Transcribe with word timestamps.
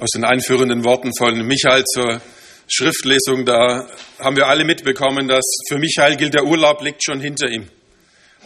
aus 0.00 0.10
den 0.10 0.24
einführenden 0.24 0.84
Worten 0.84 1.10
von 1.16 1.44
Michael 1.44 1.82
zur 1.84 2.20
Schriftlesung, 2.68 3.44
da 3.44 3.88
haben 4.20 4.36
wir 4.36 4.46
alle 4.46 4.64
mitbekommen, 4.64 5.26
dass 5.26 5.44
für 5.68 5.78
Michael 5.78 6.16
gilt, 6.16 6.34
der 6.34 6.44
Urlaub 6.44 6.82
liegt 6.82 7.02
schon 7.02 7.20
hinter 7.20 7.48
ihm. 7.48 7.68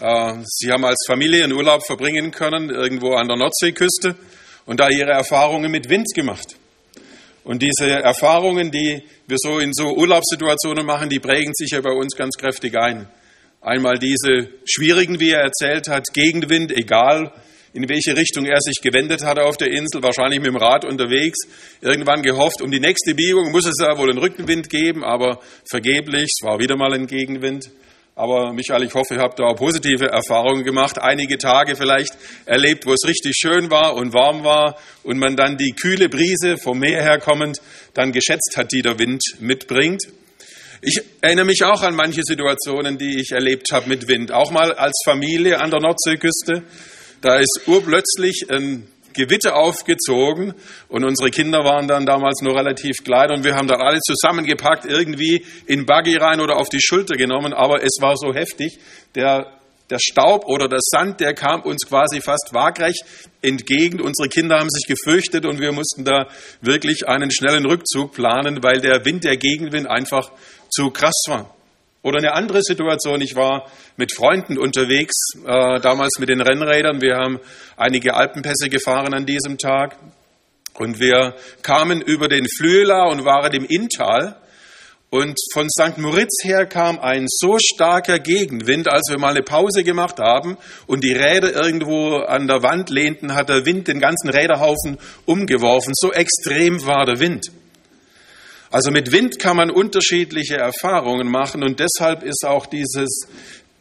Äh, 0.01 0.35
Sie 0.45 0.71
haben 0.71 0.85
als 0.85 1.04
Familie 1.07 1.45
einen 1.45 1.53
Urlaub 1.53 1.85
verbringen 1.85 2.30
können, 2.30 2.71
irgendwo 2.71 3.15
an 3.15 3.29
der 3.29 3.37
Nordseeküste 3.37 4.17
und 4.65 4.80
da 4.80 4.88
ihre 4.88 5.11
Erfahrungen 5.11 5.71
mit 5.71 5.91
Wind 5.91 6.07
gemacht. 6.15 6.57
Und 7.45 7.61
diese 7.61 7.91
Erfahrungen, 7.91 8.71
die 8.71 9.03
wir 9.27 9.37
so 9.39 9.59
in 9.59 9.75
so 9.75 9.95
Urlaubssituationen 9.95 10.87
machen, 10.87 11.11
die 11.11 11.19
prägen 11.19 11.53
sich 11.55 11.73
ja 11.73 11.80
bei 11.80 11.91
uns 11.91 12.16
ganz 12.16 12.37
kräftig 12.37 12.77
ein. 12.79 13.09
Einmal 13.61 13.98
diese 13.98 14.48
schwierigen, 14.64 15.21
wie 15.21 15.30
er 15.30 15.43
erzählt 15.43 15.89
hat, 15.89 16.07
Gegenwind, 16.14 16.73
egal 16.73 17.32
in 17.75 17.89
welche 17.89 18.16
Richtung 18.16 18.45
er 18.45 18.61
sich 18.61 18.80
gewendet 18.82 19.25
hatte 19.25 19.45
auf 19.45 19.57
der 19.57 19.70
Insel, 19.70 20.02
wahrscheinlich 20.02 20.41
mit 20.41 20.48
dem 20.48 20.57
Rad 20.57 20.84
unterwegs, 20.84 21.38
irgendwann 21.80 22.23
gehofft, 22.23 22.61
um 22.62 22.70
die 22.70 22.80
nächste 22.80 23.14
Biegung 23.14 23.51
muss 23.51 23.66
es 23.66 23.77
ja 23.80 23.97
wohl 23.98 24.10
einen 24.10 24.19
Rückenwind 24.19 24.69
geben, 24.69 25.05
aber 25.05 25.41
vergeblich, 25.69 26.24
es 26.24 26.47
war 26.47 26.59
wieder 26.59 26.77
mal 26.77 26.92
ein 26.92 27.06
Gegenwind. 27.06 27.70
Aber 28.14 28.52
Michael, 28.52 28.83
ich 28.83 28.92
hoffe, 28.92 29.14
ihr 29.14 29.20
habt 29.20 29.38
da 29.38 29.45
auch 29.45 29.56
positive 29.56 30.06
Erfahrungen 30.06 30.64
gemacht, 30.64 30.98
einige 31.00 31.38
Tage 31.38 31.77
vielleicht 31.77 32.12
erlebt, 32.45 32.84
wo 32.84 32.92
es 32.92 33.09
richtig 33.09 33.34
schön 33.34 33.70
war 33.70 33.95
und 33.95 34.12
warm 34.12 34.45
war 34.45 34.77
und 35.02 35.19
man 35.19 35.34
dann 35.34 35.56
die 35.56 35.73
kühle 35.73 36.11
Brise 36.11 36.59
vom 36.59 36.78
Meer 36.78 37.02
her 37.02 37.19
kommend 37.19 37.59
dann 37.95 38.12
geschätzt 38.12 38.52
hat, 38.56 38.70
die 38.73 38.83
der 38.83 38.98
Wind 38.98 39.23
mitbringt. 39.41 40.02
Ich 40.83 41.00
erinnere 41.23 41.47
mich 41.47 41.64
auch 41.64 41.80
an 41.83 41.95
manche 41.95 42.23
Situationen, 42.23 42.98
die 42.98 43.20
ich 43.20 43.30
erlebt 43.30 43.69
habe 43.73 43.89
mit 43.89 44.09
Wind, 44.09 44.30
auch 44.30 44.50
mal 44.50 44.73
als 44.73 45.00
Familie 45.06 45.61
an 45.61 45.70
der 45.70 45.80
Nordseeküste. 45.80 46.64
Da 47.23 47.37
ist 47.37 47.61
urplötzlich 47.69 48.51
ein 48.51 48.89
Gewitter 49.15 49.55
aufgezogen 49.55 50.55
und 50.89 51.05
unsere 51.05 51.31
Kinder 51.31 51.61
waren 51.61 51.87
dann 51.87 52.05
damals 52.05 52.41
nur 52.43 52.57
relativ 52.57 53.05
klein 53.05 53.31
und 53.31 53.45
wir 53.45 53.55
haben 53.55 53.69
dann 53.69 53.81
alles 53.81 54.01
zusammengepackt, 54.01 54.87
irgendwie 54.87 55.47
in 55.67 55.87
Buggy 55.87 56.17
rein 56.17 56.41
oder 56.41 56.56
auf 56.56 56.69
die 56.69 56.81
Schulter 56.81 57.14
genommen, 57.14 57.53
aber 57.53 57.84
es 57.84 57.98
war 58.01 58.17
so 58.17 58.34
heftig, 58.34 58.81
der, 59.14 59.53
der 59.89 59.98
Staub 60.01 60.47
oder 60.47 60.67
der 60.67 60.81
Sand, 60.83 61.20
der 61.20 61.33
kam 61.33 61.62
uns 61.62 61.87
quasi 61.87 62.20
fast 62.20 62.51
waagrecht 62.53 63.05
entgegen. 63.41 64.01
Unsere 64.01 64.29
Kinder 64.29 64.59
haben 64.59 64.70
sich 64.70 64.89
gefürchtet 64.89 65.47
und 65.47 65.61
wir 65.61 65.70
mussten 65.70 66.05
da 66.05 66.27
wirklich 66.61 67.07
einen 67.07 67.31
schnellen 67.31 67.67
Rückzug 67.67 68.14
planen, 68.14 68.64
weil 68.64 68.81
der 68.81 69.05
Wind, 69.05 69.23
der 69.23 69.36
Gegenwind 69.36 69.86
einfach 69.86 70.33
zu 70.70 70.91
krass 70.91 71.23
war. 71.29 71.55
Oder 72.03 72.19
eine 72.19 72.34
andere 72.34 72.62
Situation, 72.62 73.20
ich 73.20 73.36
war 73.36 73.70
mit 73.97 74.12
Freunden 74.12 74.58
unterwegs, 74.58 75.14
äh, 75.47 75.81
damals 75.81 76.19
mit 76.19 76.28
den 76.28 76.41
Rennrädern. 76.41 77.00
Wir 77.00 77.17
haben 77.17 77.39
einige 77.77 78.14
Alpenpässe 78.14 78.69
gefahren 78.69 79.14
an 79.14 79.25
diesem 79.25 79.56
Tag. 79.56 79.97
Und 80.75 80.98
wir 80.98 81.36
kamen 81.62 82.00
über 82.00 82.28
den 82.28 82.47
Flüela 82.48 83.05
und 83.05 83.25
waren 83.25 83.53
im 83.53 83.64
Inntal. 83.67 84.36
Und 85.11 85.39
von 85.53 85.69
St. 85.69 85.98
Moritz 85.98 86.42
her 86.42 86.64
kam 86.64 86.98
ein 86.98 87.27
so 87.28 87.58
starker 87.58 88.19
Gegenwind, 88.19 88.89
als 88.89 89.11
wir 89.11 89.19
mal 89.19 89.33
eine 89.33 89.42
Pause 89.42 89.84
gemacht 89.84 90.19
haben 90.19 90.56
und 90.86 91.05
die 91.05 91.12
Räder 91.12 91.53
irgendwo 91.53 92.17
an 92.17 92.48
der 92.48 92.62
Wand 92.62 92.89
lehnten, 92.89 93.34
hat 93.34 93.50
der 93.50 93.67
Wind 93.67 93.89
den 93.89 94.00
ganzen 94.00 94.30
Räderhaufen 94.30 94.97
umgeworfen. 95.27 95.92
So 95.95 96.12
extrem 96.12 96.86
war 96.86 97.05
der 97.05 97.20
Wind. 97.20 97.53
Also 98.73 98.91
mit 98.91 99.12
Wind 99.12 99.39
kann 99.39 99.59
man 99.59 99.70
unterschiedliche 99.70 100.56
Erfahrungen 100.56 101.28
machen 101.28 101.62
und 101.62 101.78
deshalb 101.78 102.23
ist 102.23 102.42
auch 102.47 102.65
dieses, 102.65 103.29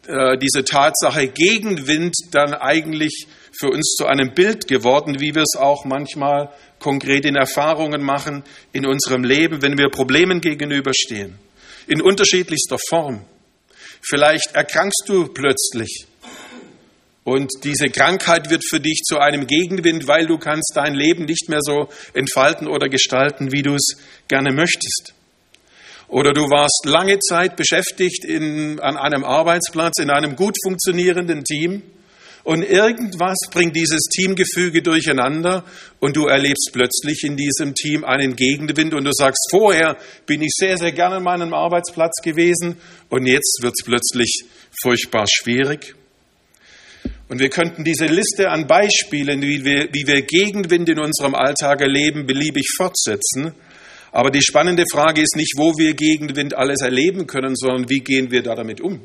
äh, 0.06 0.36
diese 0.36 0.64
Tatsache 0.64 1.28
Gegenwind 1.28 2.14
dann 2.30 2.52
eigentlich 2.52 3.26
für 3.58 3.70
uns 3.70 3.94
zu 3.96 4.04
einem 4.04 4.34
Bild 4.34 4.68
geworden, 4.68 5.18
wie 5.18 5.34
wir 5.34 5.44
es 5.44 5.56
auch 5.58 5.86
manchmal 5.86 6.52
konkret 6.78 7.24
in 7.24 7.36
Erfahrungen 7.36 8.02
machen 8.02 8.44
in 8.72 8.84
unserem 8.84 9.24
Leben, 9.24 9.62
wenn 9.62 9.78
wir 9.78 9.88
Problemen 9.88 10.42
gegenüberstehen, 10.42 11.38
in 11.86 12.02
unterschiedlichster 12.02 12.76
Form. 12.90 13.24
Vielleicht 14.02 14.54
erkrankst 14.54 15.04
du 15.06 15.28
plötzlich 15.28 16.06
und 17.24 17.50
diese 17.62 17.88
Krankheit 17.88 18.50
wird 18.50 18.64
für 18.68 18.80
dich 18.80 19.02
zu 19.04 19.18
einem 19.18 19.46
Gegenwind, 19.46 20.08
weil 20.08 20.26
du 20.26 20.38
kannst 20.38 20.72
dein 20.74 20.94
Leben 20.94 21.24
nicht 21.24 21.48
mehr 21.48 21.60
so 21.62 21.88
entfalten 22.14 22.66
oder 22.66 22.88
gestalten, 22.88 23.52
wie 23.52 23.62
du 23.62 23.74
es 23.74 23.96
gerne 24.26 24.52
möchtest. 24.52 25.14
Oder 26.08 26.32
du 26.32 26.50
warst 26.50 26.84
lange 26.84 27.18
Zeit 27.20 27.56
beschäftigt 27.56 28.24
in, 28.24 28.80
an 28.80 28.96
einem 28.96 29.24
Arbeitsplatz, 29.24 29.98
in 29.98 30.10
einem 30.10 30.36
gut 30.36 30.56
funktionierenden 30.62 31.44
Team 31.44 31.82
und 32.44 32.64
irgendwas 32.64 33.38
bringt 33.52 33.76
dieses 33.76 34.02
Teamgefüge 34.12 34.82
durcheinander 34.82 35.64
und 36.00 36.16
du 36.16 36.26
erlebst 36.26 36.70
plötzlich 36.72 37.22
in 37.22 37.36
diesem 37.36 37.74
Team 37.74 38.04
einen 38.04 38.34
Gegenwind 38.34 38.94
und 38.94 39.04
du 39.04 39.12
sagst, 39.12 39.46
vorher 39.48 39.96
bin 40.26 40.42
ich 40.42 40.50
sehr, 40.56 40.76
sehr 40.76 40.90
gerne 40.90 41.16
an 41.16 41.22
meinem 41.22 41.54
Arbeitsplatz 41.54 42.20
gewesen 42.22 42.76
und 43.08 43.26
jetzt 43.26 43.60
wird 43.62 43.74
es 43.78 43.84
plötzlich 43.84 44.44
furchtbar 44.82 45.26
schwierig. 45.28 45.94
Und 47.32 47.38
wir 47.38 47.48
könnten 47.48 47.82
diese 47.82 48.04
Liste 48.04 48.50
an 48.50 48.66
Beispielen, 48.66 49.40
wie 49.40 49.64
wir, 49.64 49.88
wie 49.90 50.06
wir 50.06 50.20
Gegenwind 50.20 50.90
in 50.90 50.98
unserem 50.98 51.34
Alltag 51.34 51.80
erleben, 51.80 52.26
beliebig 52.26 52.68
fortsetzen. 52.76 53.54
Aber 54.10 54.30
die 54.30 54.42
spannende 54.42 54.84
Frage 54.92 55.22
ist 55.22 55.34
nicht, 55.34 55.54
wo 55.56 55.72
wir 55.78 55.94
Gegenwind 55.94 56.54
alles 56.54 56.82
erleben 56.82 57.26
können, 57.26 57.56
sondern 57.56 57.88
wie 57.88 58.00
gehen 58.00 58.30
wir 58.30 58.42
da 58.42 58.54
damit 58.54 58.82
um? 58.82 59.00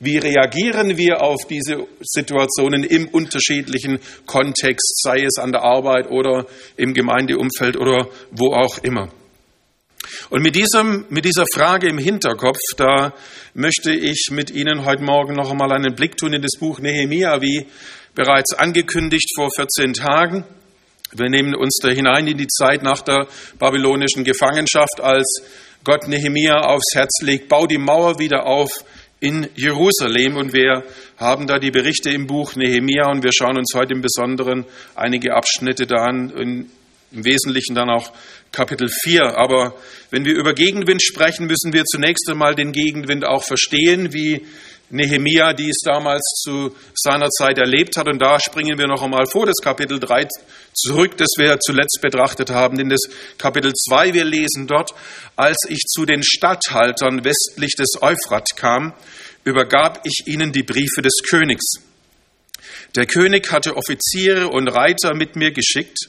Wie 0.00 0.18
reagieren 0.18 0.98
wir 0.98 1.22
auf 1.22 1.46
diese 1.48 1.86
Situationen 2.00 2.82
im 2.82 3.06
unterschiedlichen 3.06 4.00
Kontext, 4.26 5.02
sei 5.04 5.22
es 5.22 5.38
an 5.38 5.52
der 5.52 5.62
Arbeit 5.62 6.10
oder 6.10 6.46
im 6.76 6.94
Gemeindeumfeld 6.94 7.76
oder 7.76 8.08
wo 8.32 8.54
auch 8.54 8.78
immer? 8.78 9.12
Und 10.30 10.42
mit, 10.42 10.56
diesem, 10.56 11.06
mit 11.08 11.24
dieser 11.24 11.44
Frage 11.54 11.88
im 11.88 11.98
Hinterkopf, 11.98 12.58
da 12.76 13.12
möchte 13.54 13.92
ich 13.92 14.28
mit 14.30 14.50
Ihnen 14.50 14.84
heute 14.84 15.02
Morgen 15.02 15.34
noch 15.34 15.50
einmal 15.50 15.72
einen 15.72 15.94
Blick 15.94 16.16
tun 16.16 16.32
in 16.32 16.42
das 16.42 16.58
Buch 16.58 16.78
Nehemia, 16.78 17.40
wie 17.40 17.66
bereits 18.14 18.54
angekündigt 18.54 19.30
vor 19.36 19.50
14 19.54 19.92
Tagen. 19.92 20.44
Wir 21.12 21.30
nehmen 21.30 21.54
uns 21.54 21.78
da 21.82 21.88
hinein 21.88 22.26
in 22.26 22.36
die 22.36 22.48
Zeit 22.48 22.82
nach 22.82 23.00
der 23.00 23.28
babylonischen 23.58 24.24
Gefangenschaft, 24.24 25.00
als 25.00 25.42
Gott 25.84 26.08
Nehemia 26.08 26.60
aufs 26.62 26.94
Herz 26.94 27.22
legt, 27.22 27.48
bau 27.48 27.66
die 27.66 27.78
Mauer 27.78 28.18
wieder 28.18 28.46
auf 28.46 28.84
in 29.20 29.48
Jerusalem. 29.54 30.36
Und 30.36 30.52
wir 30.52 30.82
haben 31.16 31.46
da 31.46 31.58
die 31.58 31.70
Berichte 31.70 32.10
im 32.10 32.26
Buch 32.26 32.56
Nehemia 32.56 33.08
und 33.08 33.22
wir 33.22 33.32
schauen 33.32 33.56
uns 33.56 33.72
heute 33.74 33.94
im 33.94 34.00
Besonderen 34.00 34.64
einige 34.94 35.34
Abschnitte 35.34 35.86
da 35.86 36.04
an, 36.04 36.30
im 36.30 36.70
Wesentlichen 37.10 37.74
dann 37.74 37.88
auch 37.88 38.12
Kapitel 38.52 38.88
4. 38.88 39.36
Aber 39.36 39.74
wenn 40.10 40.24
wir 40.24 40.34
über 40.34 40.54
Gegenwind 40.54 41.02
sprechen, 41.02 41.46
müssen 41.46 41.72
wir 41.72 41.84
zunächst 41.84 42.28
einmal 42.30 42.54
den 42.54 42.72
Gegenwind 42.72 43.24
auch 43.24 43.44
verstehen, 43.44 44.12
wie 44.12 44.46
Nehemia 44.88 45.52
dies 45.52 45.78
damals 45.84 46.22
zu 46.42 46.74
seiner 46.94 47.28
Zeit 47.30 47.58
erlebt 47.58 47.96
hat. 47.96 48.08
Und 48.08 48.20
da 48.20 48.38
springen 48.38 48.78
wir 48.78 48.86
noch 48.86 49.02
einmal 49.02 49.26
vor 49.26 49.46
das 49.46 49.56
Kapitel 49.62 49.98
3 49.98 50.28
zurück, 50.72 51.16
das 51.16 51.28
wir 51.36 51.58
zuletzt 51.58 51.98
betrachtet 52.00 52.50
haben. 52.50 52.78
In 52.78 52.88
das 52.88 53.00
Kapitel 53.38 53.72
2, 53.72 54.14
wir 54.14 54.24
lesen 54.24 54.66
dort, 54.66 54.94
als 55.34 55.58
ich 55.68 55.80
zu 55.80 56.04
den 56.04 56.22
Statthaltern 56.22 57.24
westlich 57.24 57.74
des 57.74 58.00
Euphrat 58.00 58.56
kam, 58.56 58.94
übergab 59.44 60.00
ich 60.04 60.24
ihnen 60.26 60.52
die 60.52 60.62
Briefe 60.62 61.02
des 61.02 61.14
Königs. 61.28 61.64
Der 62.94 63.06
König 63.06 63.50
hatte 63.52 63.76
Offiziere 63.76 64.48
und 64.48 64.68
Reiter 64.68 65.14
mit 65.14 65.36
mir 65.36 65.50
geschickt, 65.50 66.08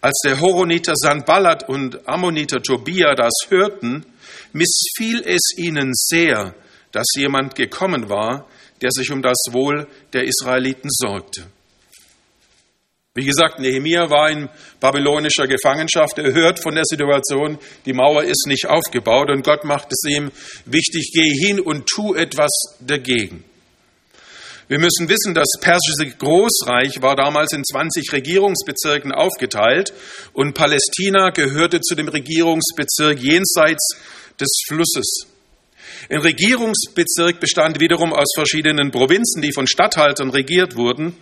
als 0.00 0.18
der 0.24 0.40
Horoniter 0.40 0.94
Sanballat 0.96 1.68
und 1.68 2.08
Ammoniter 2.08 2.62
Tobia 2.62 3.14
das 3.14 3.32
hörten, 3.48 4.06
missfiel 4.52 5.22
es 5.24 5.52
ihnen 5.56 5.90
sehr, 5.92 6.54
dass 6.92 7.06
jemand 7.16 7.54
gekommen 7.54 8.08
war, 8.08 8.46
der 8.80 8.90
sich 8.90 9.10
um 9.10 9.22
das 9.22 9.38
Wohl 9.50 9.86
der 10.12 10.24
Israeliten 10.24 10.88
sorgte. 10.90 11.46
Wie 13.12 13.24
gesagt, 13.24 13.58
Nehemia 13.58 14.08
war 14.08 14.30
in 14.30 14.48
babylonischer 14.78 15.46
Gefangenschaft. 15.48 16.16
Er 16.18 16.32
hört 16.32 16.60
von 16.60 16.76
der 16.76 16.84
Situation, 16.84 17.58
die 17.84 17.92
Mauer 17.92 18.22
ist 18.22 18.46
nicht 18.46 18.66
aufgebaut 18.66 19.30
und 19.30 19.44
Gott 19.44 19.64
macht 19.64 19.88
es 19.90 20.08
ihm 20.08 20.30
wichtig, 20.64 21.10
geh 21.12 21.46
hin 21.46 21.60
und 21.60 21.86
tu 21.86 22.14
etwas 22.14 22.50
dagegen. 22.80 23.44
Wir 24.70 24.78
müssen 24.78 25.08
wissen, 25.08 25.34
das 25.34 25.48
persische 25.60 26.16
Großreich 26.16 27.02
war 27.02 27.16
damals 27.16 27.52
in 27.52 27.64
20 27.64 28.12
Regierungsbezirken 28.12 29.10
aufgeteilt 29.10 29.92
und 30.32 30.54
Palästina 30.54 31.30
gehörte 31.30 31.80
zu 31.80 31.96
dem 31.96 32.06
Regierungsbezirk 32.06 33.18
jenseits 33.18 33.96
des 34.38 34.48
Flusses. 34.68 35.26
Ein 36.08 36.20
Regierungsbezirk 36.20 37.40
bestand 37.40 37.80
wiederum 37.80 38.12
aus 38.12 38.28
verschiedenen 38.32 38.92
Provinzen, 38.92 39.42
die 39.42 39.52
von 39.52 39.66
Statthaltern 39.66 40.30
regiert 40.30 40.76
wurden. 40.76 41.16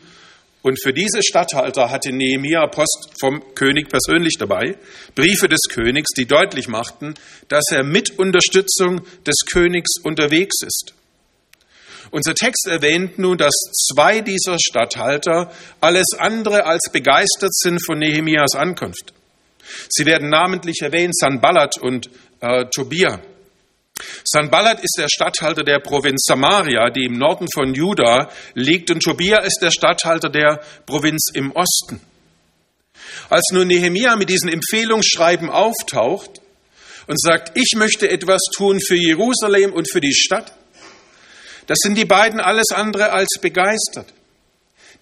Und 0.61 0.79
für 0.83 0.93
diese 0.93 1.23
Statthalter 1.23 1.91
hatte 1.91 2.13
Nehemia 2.13 2.67
Post 2.67 3.13
vom 3.19 3.55
König 3.55 3.89
persönlich 3.89 4.35
dabei, 4.39 4.77
Briefe 5.15 5.49
des 5.49 5.61
Königs, 5.71 6.11
die 6.19 6.27
deutlich 6.27 6.69
machten, 6.69 7.15
dass 7.49 7.65
er 7.73 7.83
mit 7.83 8.19
Unterstützung 8.19 9.01
des 9.27 9.37
Königs 9.51 9.93
unterwegs 10.03 10.57
ist. 10.61 10.98
Unser 12.11 12.35
Text 12.35 12.67
erwähnt 12.67 13.19
nun, 13.19 13.37
dass 13.37 13.55
zwei 13.93 14.21
dieser 14.21 14.57
Statthalter 14.59 15.53
alles 15.81 16.07
andere 16.19 16.65
als 16.65 16.91
begeistert 16.91 17.55
sind 17.55 17.85
von 17.85 17.99
Nehemias 17.99 18.55
Ankunft. 18.55 19.13
Sie 19.91 20.07
werden 20.07 20.31
namentlich 20.31 20.81
erwähnt, 20.81 21.17
Sanballat 21.17 21.79
und 21.79 22.09
äh, 22.41 22.65
Tobia. 22.75 23.21
Sanballat 24.25 24.81
ist 24.81 24.97
der 24.99 25.09
Statthalter 25.09 25.65
der 25.65 25.81
Provinz 25.81 26.25
Samaria, 26.27 26.91
die 26.91 27.05
im 27.05 27.19
Norden 27.19 27.47
von 27.53 27.75
Juda 27.75 28.31
liegt, 28.55 28.91
und 28.91 29.03
Tobia 29.03 29.41
ist 29.41 29.59
der 29.61 29.71
Statthalter 29.71 30.31
der 30.31 30.61
Provinz 30.87 31.31
im 31.35 31.53
Osten. 31.53 32.01
Als 33.29 33.49
nun 33.53 33.67
Nehemia 33.67 34.17
mit 34.17 34.31
diesen 34.31 34.49
Empfehlungsschreiben 34.49 35.51
auftaucht 35.51 36.41
und 37.07 37.21
sagt, 37.21 37.57
ich 37.57 37.75
möchte 37.77 38.09
etwas 38.09 38.41
tun 38.55 38.81
für 38.81 38.97
Jerusalem 38.97 39.73
und 39.73 39.91
für 39.91 40.01
die 40.01 40.15
Stadt, 40.15 40.53
das 41.69 41.79
sind 41.83 41.97
die 41.97 42.07
beiden 42.07 42.41
alles 42.41 42.73
andere 42.73 43.13
als 43.13 43.29
begeistert. 43.41 44.13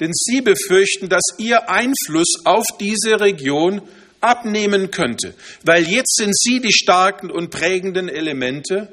Denn 0.01 0.11
sie 0.13 0.43
befürchten, 0.43 1.09
dass 1.09 1.23
ihr 1.39 1.71
Einfluss 1.71 2.45
auf 2.45 2.67
diese 2.79 3.19
Region 3.19 3.81
abnehmen 4.21 4.91
könnte, 4.91 5.35
weil 5.63 5.89
jetzt 5.89 6.17
sind 6.17 6.37
sie 6.37 6.61
die 6.61 6.73
starken 6.73 7.31
und 7.31 7.51
prägenden 7.51 8.09
Elemente. 8.09 8.89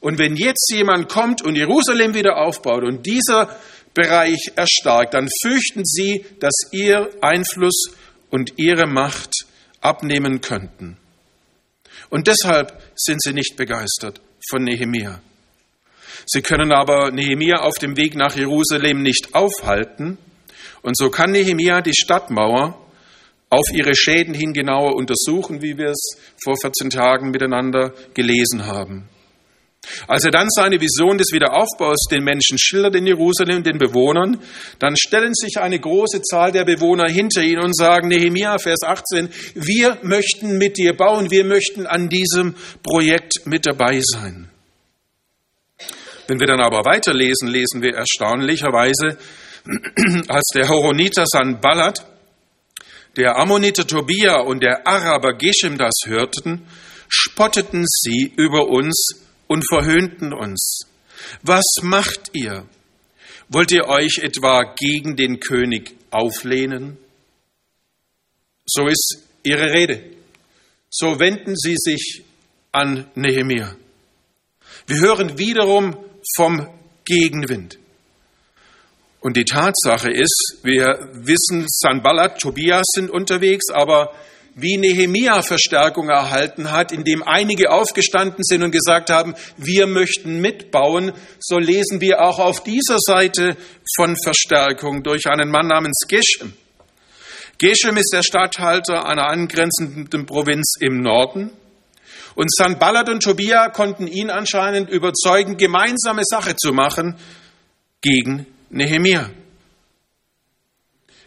Und 0.00 0.18
wenn 0.18 0.36
jetzt 0.36 0.70
jemand 0.72 1.08
kommt 1.08 1.42
und 1.42 1.56
Jerusalem 1.56 2.14
wieder 2.14 2.36
aufbaut 2.36 2.84
und 2.84 3.06
dieser 3.06 3.56
Bereich 3.94 4.52
erstarkt, 4.54 5.14
dann 5.14 5.28
fürchten 5.42 5.84
sie, 5.84 6.26
dass 6.40 6.54
ihr 6.72 7.08
Einfluss 7.22 7.94
und 8.30 8.52
ihre 8.58 8.86
Macht 8.86 9.30
abnehmen 9.80 10.42
könnten. 10.42 10.98
Und 12.10 12.26
deshalb 12.26 12.82
sind 12.96 13.22
sie 13.22 13.32
nicht 13.32 13.56
begeistert 13.56 14.20
von 14.50 14.62
Nehemia. 14.62 15.20
Sie 16.26 16.42
können 16.42 16.72
aber 16.72 17.10
Nehemia 17.10 17.60
auf 17.60 17.74
dem 17.78 17.96
Weg 17.96 18.14
nach 18.16 18.36
Jerusalem 18.36 19.02
nicht 19.02 19.34
aufhalten. 19.34 20.18
Und 20.82 20.96
so 20.96 21.10
kann 21.10 21.32
Nehemia 21.32 21.80
die 21.80 21.94
Stadtmauer 21.94 22.78
auf 23.50 23.66
ihre 23.72 23.94
Schäden 23.94 24.34
hin 24.34 24.52
genauer 24.52 24.96
untersuchen, 24.96 25.62
wie 25.62 25.78
wir 25.78 25.90
es 25.90 26.18
vor 26.42 26.56
14 26.60 26.90
Tagen 26.90 27.30
miteinander 27.30 27.92
gelesen 28.14 28.66
haben. 28.66 29.08
Als 30.06 30.24
er 30.24 30.30
dann 30.30 30.48
seine 30.50 30.80
Vision 30.80 31.18
des 31.18 31.32
Wiederaufbaus 31.32 32.06
den 32.10 32.24
Menschen 32.24 32.58
schildert 32.58 32.96
in 32.96 33.06
Jerusalem, 33.06 33.62
den 33.62 33.78
Bewohnern, 33.78 34.40
dann 34.78 34.94
stellen 34.96 35.34
sich 35.34 35.58
eine 35.58 35.78
große 35.78 36.22
Zahl 36.22 36.52
der 36.52 36.64
Bewohner 36.64 37.08
hinter 37.08 37.42
ihn 37.42 37.58
und 37.58 37.76
sagen, 37.76 38.08
Nehemiah, 38.08 38.58
Vers 38.58 38.82
18, 38.82 39.28
wir 39.54 39.98
möchten 40.02 40.58
mit 40.58 40.78
dir 40.78 40.94
bauen, 40.96 41.30
wir 41.30 41.44
möchten 41.44 41.86
an 41.86 42.08
diesem 42.08 42.54
Projekt 42.82 43.46
mit 43.46 43.66
dabei 43.66 44.00
sein. 44.02 44.48
Wenn 46.26 46.40
wir 46.40 46.46
dann 46.46 46.60
aber 46.60 46.84
weiterlesen, 46.84 47.48
lesen 47.48 47.82
wir 47.82 47.94
erstaunlicherweise, 47.94 49.18
als 50.28 50.48
der 50.54 50.68
Horoniter 50.68 51.24
Sanballat 51.26 52.06
der 53.16 53.36
Ammoniter 53.36 53.86
Tobia 53.86 54.40
und 54.40 54.62
der 54.62 54.86
Araber 54.86 55.34
Geshem 55.34 55.78
das 55.78 55.94
hörten, 56.06 56.66
spotteten 57.08 57.84
sie 57.86 58.32
über 58.36 58.68
uns 58.68 59.24
und 59.46 59.64
verhöhnten 59.68 60.32
uns. 60.32 60.80
Was 61.42 61.64
macht 61.82 62.30
ihr? 62.32 62.66
Wollt 63.48 63.70
ihr 63.72 63.86
euch 63.86 64.18
etwa 64.22 64.74
gegen 64.74 65.16
den 65.16 65.38
König 65.38 65.94
auflehnen? 66.10 66.96
So 68.66 68.88
ist 68.88 69.22
ihre 69.42 69.72
Rede. 69.72 70.02
So 70.90 71.20
wenden 71.20 71.54
sie 71.56 71.76
sich 71.76 72.24
an 72.72 73.06
Nehemia. 73.14 73.76
Wir 74.86 75.00
hören 75.00 75.38
wiederum 75.38 75.96
vom 76.36 76.68
Gegenwind. 77.04 77.78
Und 79.20 79.36
die 79.36 79.44
Tatsache 79.44 80.10
ist, 80.10 80.58
wir 80.62 81.08
wissen, 81.12 81.64
Sanballat, 81.66 82.40
Tobias 82.40 82.84
sind 82.92 83.10
unterwegs, 83.10 83.70
aber 83.72 84.12
wie 84.54 84.76
Nehemia 84.76 85.42
Verstärkung 85.42 86.08
erhalten 86.08 86.70
hat, 86.70 86.92
indem 86.92 87.22
einige 87.22 87.70
aufgestanden 87.70 88.44
sind 88.44 88.62
und 88.62 88.70
gesagt 88.70 89.10
haben, 89.10 89.34
wir 89.56 89.86
möchten 89.86 90.40
mitbauen, 90.40 91.12
so 91.40 91.58
lesen 91.58 92.00
wir 92.00 92.22
auch 92.22 92.38
auf 92.38 92.62
dieser 92.62 92.98
Seite 92.98 93.56
von 93.96 94.16
Verstärkung 94.16 95.02
durch 95.02 95.26
einen 95.26 95.50
Mann 95.50 95.68
namens 95.68 96.06
Geshem. 96.06 96.52
Geshem 97.58 97.96
ist 97.96 98.10
der 98.12 98.22
Statthalter 98.22 99.06
einer 99.06 99.28
angrenzenden 99.28 100.26
Provinz 100.26 100.74
im 100.80 101.00
Norden. 101.00 101.50
Und 102.34 102.52
Sanballat 102.52 103.08
und 103.08 103.22
Tobia 103.22 103.68
konnten 103.68 104.06
ihn 104.06 104.30
anscheinend 104.30 104.90
überzeugen, 104.90 105.56
gemeinsame 105.56 106.22
Sache 106.24 106.56
zu 106.56 106.72
machen 106.72 107.16
gegen 108.00 108.46
Nehemia. 108.70 109.30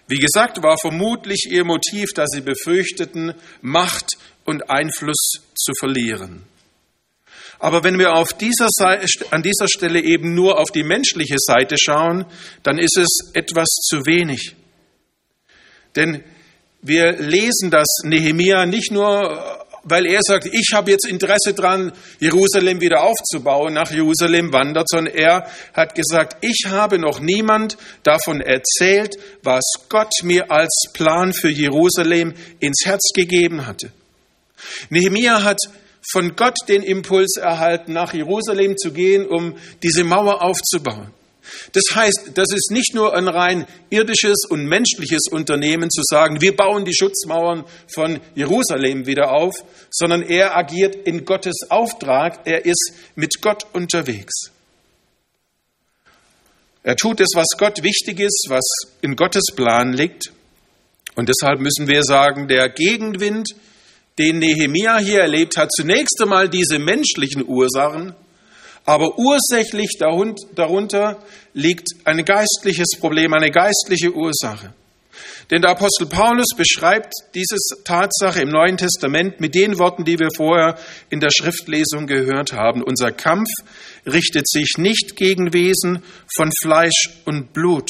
Wie 0.07 0.19
gesagt, 0.19 0.63
war 0.63 0.77
vermutlich 0.77 1.47
ihr 1.49 1.65
Motiv, 1.65 2.13
dass 2.13 2.29
sie 2.31 2.41
befürchteten, 2.41 3.33
Macht 3.61 4.17
und 4.45 4.69
Einfluss 4.69 5.41
zu 5.53 5.73
verlieren. 5.79 6.43
Aber 7.59 7.83
wenn 7.83 7.97
wir 7.97 8.13
auf 8.13 8.33
dieser 8.33 8.67
Seite, 8.69 9.07
an 9.31 9.41
dieser 9.41 9.67
Stelle 9.67 10.01
eben 10.01 10.35
nur 10.35 10.59
auf 10.59 10.71
die 10.71 10.83
menschliche 10.83 11.37
Seite 11.39 11.75
schauen, 11.77 12.25
dann 12.63 12.77
ist 12.77 12.97
es 12.97 13.31
etwas 13.33 13.67
zu 13.67 14.05
wenig. 14.05 14.55
Denn 15.95 16.23
wir 16.81 17.13
lesen, 17.13 17.71
dass 17.71 17.87
Nehemia 18.03 18.65
nicht 18.65 18.91
nur 18.91 19.65
weil 19.89 20.05
er 20.05 20.19
sagt, 20.21 20.47
ich 20.51 20.71
habe 20.73 20.91
jetzt 20.91 21.07
Interesse 21.07 21.53
dran, 21.53 21.93
Jerusalem 22.19 22.81
wieder 22.81 23.03
aufzubauen, 23.03 23.73
nach 23.73 23.91
Jerusalem 23.91 24.51
wandert, 24.51 24.89
sondern 24.89 25.13
er 25.13 25.47
hat 25.73 25.95
gesagt, 25.95 26.37
ich 26.41 26.65
habe 26.67 26.99
noch 26.99 27.19
niemand 27.19 27.77
davon 28.03 28.41
erzählt, 28.41 29.15
was 29.43 29.63
Gott 29.89 30.11
mir 30.23 30.51
als 30.51 30.89
Plan 30.93 31.33
für 31.33 31.49
Jerusalem 31.49 32.33
ins 32.59 32.85
Herz 32.85 33.11
gegeben 33.13 33.65
hatte. 33.65 33.91
Nehemiah 34.89 35.43
hat 35.43 35.59
von 36.11 36.35
Gott 36.35 36.57
den 36.67 36.83
Impuls 36.83 37.37
erhalten, 37.37 37.93
nach 37.93 38.13
Jerusalem 38.13 38.77
zu 38.77 38.91
gehen, 38.91 39.25
um 39.25 39.55
diese 39.83 40.03
Mauer 40.03 40.41
aufzubauen. 40.41 41.11
Das 41.71 41.83
heißt, 41.93 42.31
das 42.33 42.47
ist 42.53 42.71
nicht 42.71 42.93
nur 42.93 43.15
ein 43.15 43.27
rein 43.27 43.65
irdisches 43.89 44.45
und 44.49 44.65
menschliches 44.65 45.27
Unternehmen 45.31 45.89
zu 45.89 46.01
sagen, 46.03 46.41
wir 46.41 46.55
bauen 46.55 46.85
die 46.85 46.95
Schutzmauern 46.95 47.63
von 47.93 48.19
Jerusalem 48.35 49.05
wieder 49.05 49.31
auf, 49.31 49.55
sondern 49.89 50.21
er 50.21 50.57
agiert 50.57 50.95
in 50.95 51.25
Gottes 51.25 51.55
Auftrag, 51.69 52.41
er 52.45 52.65
ist 52.65 52.93
mit 53.15 53.41
Gott 53.41 53.65
unterwegs. 53.73 54.51
Er 56.83 56.95
tut 56.95 57.19
es, 57.19 57.31
was 57.35 57.47
Gott 57.57 57.83
wichtig 57.83 58.21
ist, 58.21 58.45
was 58.47 58.63
in 59.01 59.15
Gottes 59.17 59.47
Plan 59.53 59.91
liegt. 59.91 60.31
Und 61.15 61.27
deshalb 61.27 61.59
müssen 61.59 61.87
wir 61.87 62.03
sagen, 62.03 62.47
der 62.47 62.69
Gegenwind, 62.69 63.49
den 64.17 64.39
Nehemia 64.39 64.97
hier 64.97 65.19
erlebt 65.19 65.57
hat, 65.57 65.71
zunächst 65.71 66.21
einmal 66.21 66.47
diese 66.47 66.79
menschlichen 66.79 67.45
Ursachen, 67.45 68.15
aber 68.87 69.19
ursächlich 69.19 69.97
darunter 69.99 71.21
liegt 71.53 71.89
ein 72.05 72.23
geistliches 72.23 72.97
Problem, 72.97 73.33
eine 73.33 73.51
geistliche 73.51 74.13
Ursache. 74.13 74.73
Denn 75.51 75.61
der 75.61 75.71
Apostel 75.71 76.07
Paulus 76.07 76.47
beschreibt 76.55 77.11
diese 77.35 77.57
Tatsache 77.83 78.39
im 78.39 78.47
Neuen 78.47 78.77
Testament 78.77 79.41
mit 79.41 79.55
den 79.55 79.77
Worten, 79.77 80.05
die 80.05 80.19
wir 80.19 80.29
vorher 80.33 80.77
in 81.09 81.19
der 81.19 81.31
Schriftlesung 81.31 82.07
gehört 82.07 82.53
haben. 82.53 82.81
Unser 82.81 83.11
Kampf 83.11 83.49
richtet 84.05 84.47
sich 84.47 84.75
nicht 84.77 85.17
gegen 85.17 85.53
Wesen 85.53 86.01
von 86.33 86.49
Fleisch 86.61 87.09
und 87.25 87.51
Blut, 87.51 87.89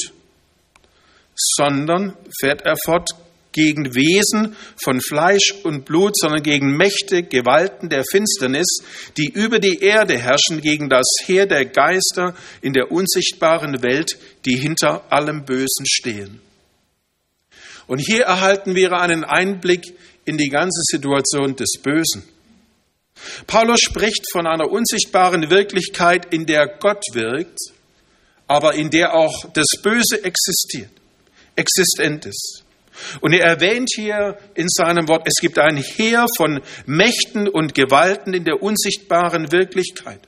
sondern, 1.36 2.16
fährt 2.40 2.62
er 2.62 2.74
fort, 2.84 3.10
gegen 3.58 3.96
Wesen 3.96 4.54
von 4.80 5.00
Fleisch 5.00 5.52
und 5.64 5.84
Blut, 5.84 6.16
sondern 6.16 6.44
gegen 6.44 6.76
Mächte, 6.76 7.24
Gewalten 7.24 7.88
der 7.88 8.04
Finsternis, 8.08 8.68
die 9.16 9.26
über 9.26 9.58
die 9.58 9.80
Erde 9.80 10.16
herrschen, 10.16 10.60
gegen 10.60 10.88
das 10.88 11.06
Heer 11.26 11.46
der 11.46 11.64
Geister 11.64 12.36
in 12.62 12.72
der 12.72 12.92
unsichtbaren 12.92 13.82
Welt, 13.82 14.16
die 14.44 14.56
hinter 14.56 15.12
allem 15.12 15.44
Bösen 15.44 15.86
stehen. 15.86 16.40
Und 17.88 17.98
hier 17.98 18.26
erhalten 18.26 18.76
wir 18.76 18.92
einen 18.92 19.24
Einblick 19.24 19.92
in 20.24 20.38
die 20.38 20.50
ganze 20.50 20.82
Situation 20.84 21.56
des 21.56 21.80
Bösen. 21.82 22.22
Paulus 23.48 23.80
spricht 23.80 24.30
von 24.30 24.46
einer 24.46 24.70
unsichtbaren 24.70 25.50
Wirklichkeit, 25.50 26.32
in 26.32 26.46
der 26.46 26.68
Gott 26.78 27.02
wirkt, 27.12 27.58
aber 28.46 28.74
in 28.74 28.90
der 28.90 29.14
auch 29.14 29.50
das 29.52 29.66
Böse 29.82 30.22
existiert, 30.22 30.92
existent 31.56 32.26
ist. 32.26 32.62
Und 33.20 33.32
er 33.32 33.44
erwähnt 33.44 33.90
hier 33.94 34.38
in 34.54 34.68
seinem 34.68 35.08
Wort, 35.08 35.26
es 35.26 35.40
gibt 35.40 35.58
ein 35.58 35.76
Heer 35.76 36.26
von 36.36 36.60
Mächten 36.86 37.48
und 37.48 37.74
Gewalten 37.74 38.34
in 38.34 38.44
der 38.44 38.62
unsichtbaren 38.62 39.52
Wirklichkeit. 39.52 40.20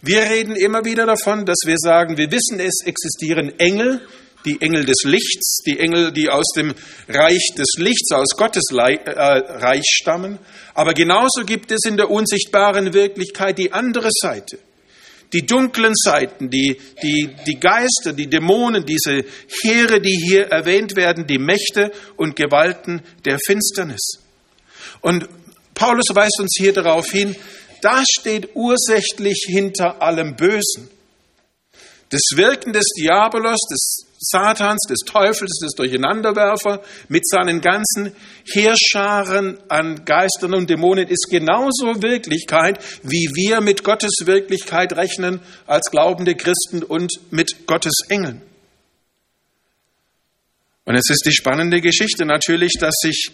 Wir 0.00 0.22
reden 0.22 0.56
immer 0.56 0.84
wieder 0.84 1.06
davon, 1.06 1.44
dass 1.44 1.58
wir 1.64 1.76
sagen, 1.78 2.16
wir 2.16 2.30
wissen, 2.30 2.58
es 2.58 2.84
existieren 2.84 3.58
Engel, 3.58 4.00
die 4.44 4.60
Engel 4.60 4.84
des 4.84 5.04
Lichts, 5.04 5.58
die 5.64 5.78
Engel, 5.78 6.12
die 6.12 6.28
aus 6.28 6.46
dem 6.56 6.74
Reich 7.08 7.50
des 7.56 7.68
Lichts, 7.78 8.10
aus 8.12 8.36
Gottes 8.36 8.64
äh, 8.72 8.74
Reich 8.74 9.84
stammen. 9.84 10.38
Aber 10.74 10.94
genauso 10.94 11.44
gibt 11.46 11.70
es 11.70 11.84
in 11.86 11.96
der 11.96 12.10
unsichtbaren 12.10 12.92
Wirklichkeit 12.92 13.58
die 13.58 13.72
andere 13.72 14.08
Seite 14.10 14.58
die 15.32 15.46
dunklen 15.46 15.94
Seiten, 15.94 16.50
die, 16.50 16.78
die, 17.02 17.34
die 17.46 17.58
Geister, 17.58 18.12
die 18.12 18.28
Dämonen, 18.28 18.84
diese 18.84 19.24
Heere, 19.62 20.00
die 20.00 20.16
hier 20.16 20.48
erwähnt 20.48 20.94
werden, 20.94 21.26
die 21.26 21.38
Mächte 21.38 21.90
und 22.16 22.36
Gewalten 22.36 23.02
der 23.24 23.38
Finsternis. 23.44 24.18
Und 25.00 25.28
Paulus 25.74 26.14
weist 26.14 26.38
uns 26.38 26.54
hier 26.58 26.72
darauf 26.72 27.10
hin, 27.10 27.34
das 27.80 28.04
steht 28.20 28.50
ursächlich 28.54 29.44
hinter 29.48 30.00
allem 30.02 30.36
Bösen. 30.36 30.88
Das 32.10 32.22
Wirken 32.34 32.72
des 32.72 32.84
Diabolos, 32.96 33.58
des 33.70 34.06
Satans, 34.22 34.80
des 34.88 35.00
Teufels, 35.00 35.58
des 35.60 35.72
Durcheinanderwerfer 35.74 36.82
mit 37.08 37.26
seinen 37.26 37.60
ganzen 37.60 38.14
Heerscharen 38.44 39.58
an 39.68 40.04
Geistern 40.04 40.54
und 40.54 40.70
Dämonen 40.70 41.08
ist 41.08 41.28
genauso 41.30 42.02
Wirklichkeit, 42.02 42.78
wie 43.02 43.28
wir 43.34 43.60
mit 43.60 43.84
Gottes 43.84 44.12
Wirklichkeit 44.24 44.96
rechnen 44.96 45.40
als 45.66 45.90
glaubende 45.90 46.34
Christen 46.34 46.82
und 46.82 47.10
mit 47.30 47.66
Gottes 47.66 47.94
Engeln. 48.08 48.42
Und 50.84 50.94
es 50.96 51.10
ist 51.10 51.24
die 51.26 51.32
spannende 51.32 51.80
Geschichte 51.80 52.24
natürlich, 52.24 52.72
dass 52.78 52.94
sich 53.00 53.30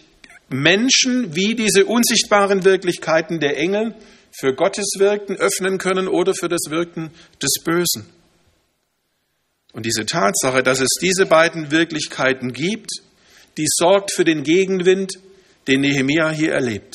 Menschen 0.49 1.35
wie 1.35 1.55
diese 1.55 1.87
unsichtbaren 1.87 2.65
Wirklichkeiten 2.65 3.41
der 3.41 3.59
Engel 3.59 3.95
für 4.31 4.55
Gottes 4.55 4.87
Wirken 4.99 5.37
öffnen 5.37 5.79
können 5.79 6.09
oder 6.09 6.35
für 6.35 6.49
das 6.49 6.71
Wirken 6.71 7.11
des 7.43 7.63
Bösen. 7.65 8.18
Und 9.73 9.87
diese 9.87 10.07
Tatsache, 10.07 10.63
dass 10.63 10.81
es 10.81 10.89
diese 11.01 11.27
beiden 11.27 11.71
Wirklichkeiten 11.71 12.53
gibt, 12.53 12.91
die 13.59 13.67
sorgt 13.69 14.13
für 14.13 14.25
den 14.25 14.43
Gegenwind, 14.43 15.19
den 15.67 15.83
Nehemia 15.83 16.31
hier 16.31 16.53
erlebt. 16.53 16.95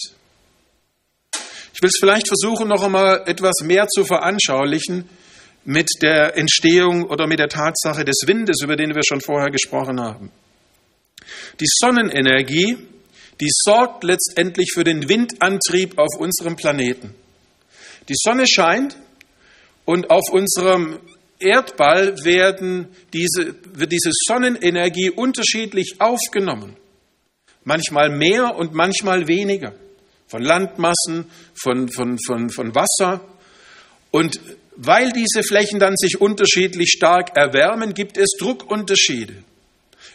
Ich 1.74 1.82
will 1.82 1.90
es 1.90 1.98
vielleicht 2.00 2.28
versuchen, 2.28 2.68
noch 2.68 2.84
einmal 2.84 3.24
etwas 3.26 3.62
mehr 3.64 3.88
zu 3.88 4.06
veranschaulichen 4.06 5.08
mit 5.66 5.88
der 6.02 6.38
Entstehung 6.38 7.04
oder 7.04 7.28
mit 7.28 7.40
der 7.40 7.50
Tatsache 7.50 8.04
des 8.06 8.24
Windes, 8.26 8.62
über 8.62 8.76
den 8.76 8.94
wir 8.96 9.02
schon 9.08 9.22
vorher 9.22 9.50
gesprochen 9.50 10.00
haben. 10.02 10.32
Die 11.60 11.68
Sonnenenergie, 11.68 12.78
die 13.40 13.50
sorgt 13.50 14.04
letztendlich 14.04 14.72
für 14.74 14.84
den 14.84 15.08
Windantrieb 15.08 15.98
auf 15.98 16.20
unserem 16.20 16.56
Planeten. 16.56 17.16
Die 18.10 18.16
Sonne 18.16 18.46
scheint 18.48 18.98
und 19.86 20.10
auf 20.10 20.30
unserem 20.32 21.00
Erdball 21.44 22.24
werden 22.24 22.88
diese, 23.14 23.56
wird 23.74 23.92
diese 23.92 24.12
Sonnenenergie 24.28 25.10
unterschiedlich 25.10 25.96
aufgenommen. 26.00 26.76
Manchmal 27.64 28.10
mehr 28.10 28.56
und 28.56 28.74
manchmal 28.74 29.28
weniger. 29.28 29.74
Von 30.28 30.42
Landmassen, 30.42 31.26
von, 31.54 31.90
von, 31.90 32.18
von, 32.26 32.50
von 32.50 32.76
Wasser. 32.76 33.22
Und 34.12 34.40
weil 34.76 35.12
diese 35.12 35.44
Flächen 35.44 35.80
dann 35.80 35.96
sich 35.96 36.20
unterschiedlich 36.20 36.90
stark 36.90 37.38
erwärmen, 37.38 37.94
gibt 37.94 38.18
es 38.18 38.30
Druckunterschiede. 38.40 39.34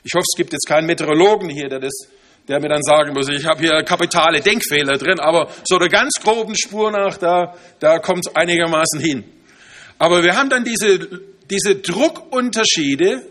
Ich 0.05 0.13
hoffe, 0.15 0.25
es 0.33 0.37
gibt 0.37 0.53
jetzt 0.53 0.67
keinen 0.67 0.87
Meteorologen 0.87 1.49
hier, 1.49 1.69
der, 1.69 1.81
das, 1.81 1.93
der 2.49 2.61
mir 2.61 2.69
dann 2.69 2.83
sagen 2.83 3.13
muss, 3.13 3.29
ich 3.29 3.45
habe 3.45 3.61
hier 3.61 3.83
kapitale 3.83 4.41
Denkfehler 4.41 4.97
drin, 4.97 5.21
aber 5.21 5.51
so 5.65 5.79
der 5.79 5.89
ganz 5.89 6.15
groben 6.23 6.57
Spur 6.57 6.91
nach, 6.91 7.17
da, 7.19 7.55
da 7.79 7.99
kommt 7.99 8.27
es 8.27 8.35
einigermaßen 8.35 9.01
hin. 9.01 9.25
Aber 9.99 10.23
wir 10.23 10.37
haben 10.37 10.49
dann 10.49 10.65
diese, 10.65 11.23
diese 11.51 11.77
Druckunterschiede, 11.77 13.23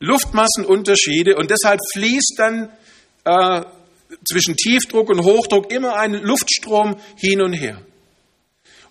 Luftmassenunterschiede 0.00 1.36
und 1.36 1.50
deshalb 1.50 1.80
fließt 1.92 2.34
dann 2.36 2.68
äh, 3.24 3.62
zwischen 4.30 4.56
Tiefdruck 4.56 5.10
und 5.10 5.24
Hochdruck 5.24 5.72
immer 5.72 5.96
ein 5.96 6.14
Luftstrom 6.14 6.96
hin 7.16 7.42
und 7.42 7.52
her. 7.52 7.82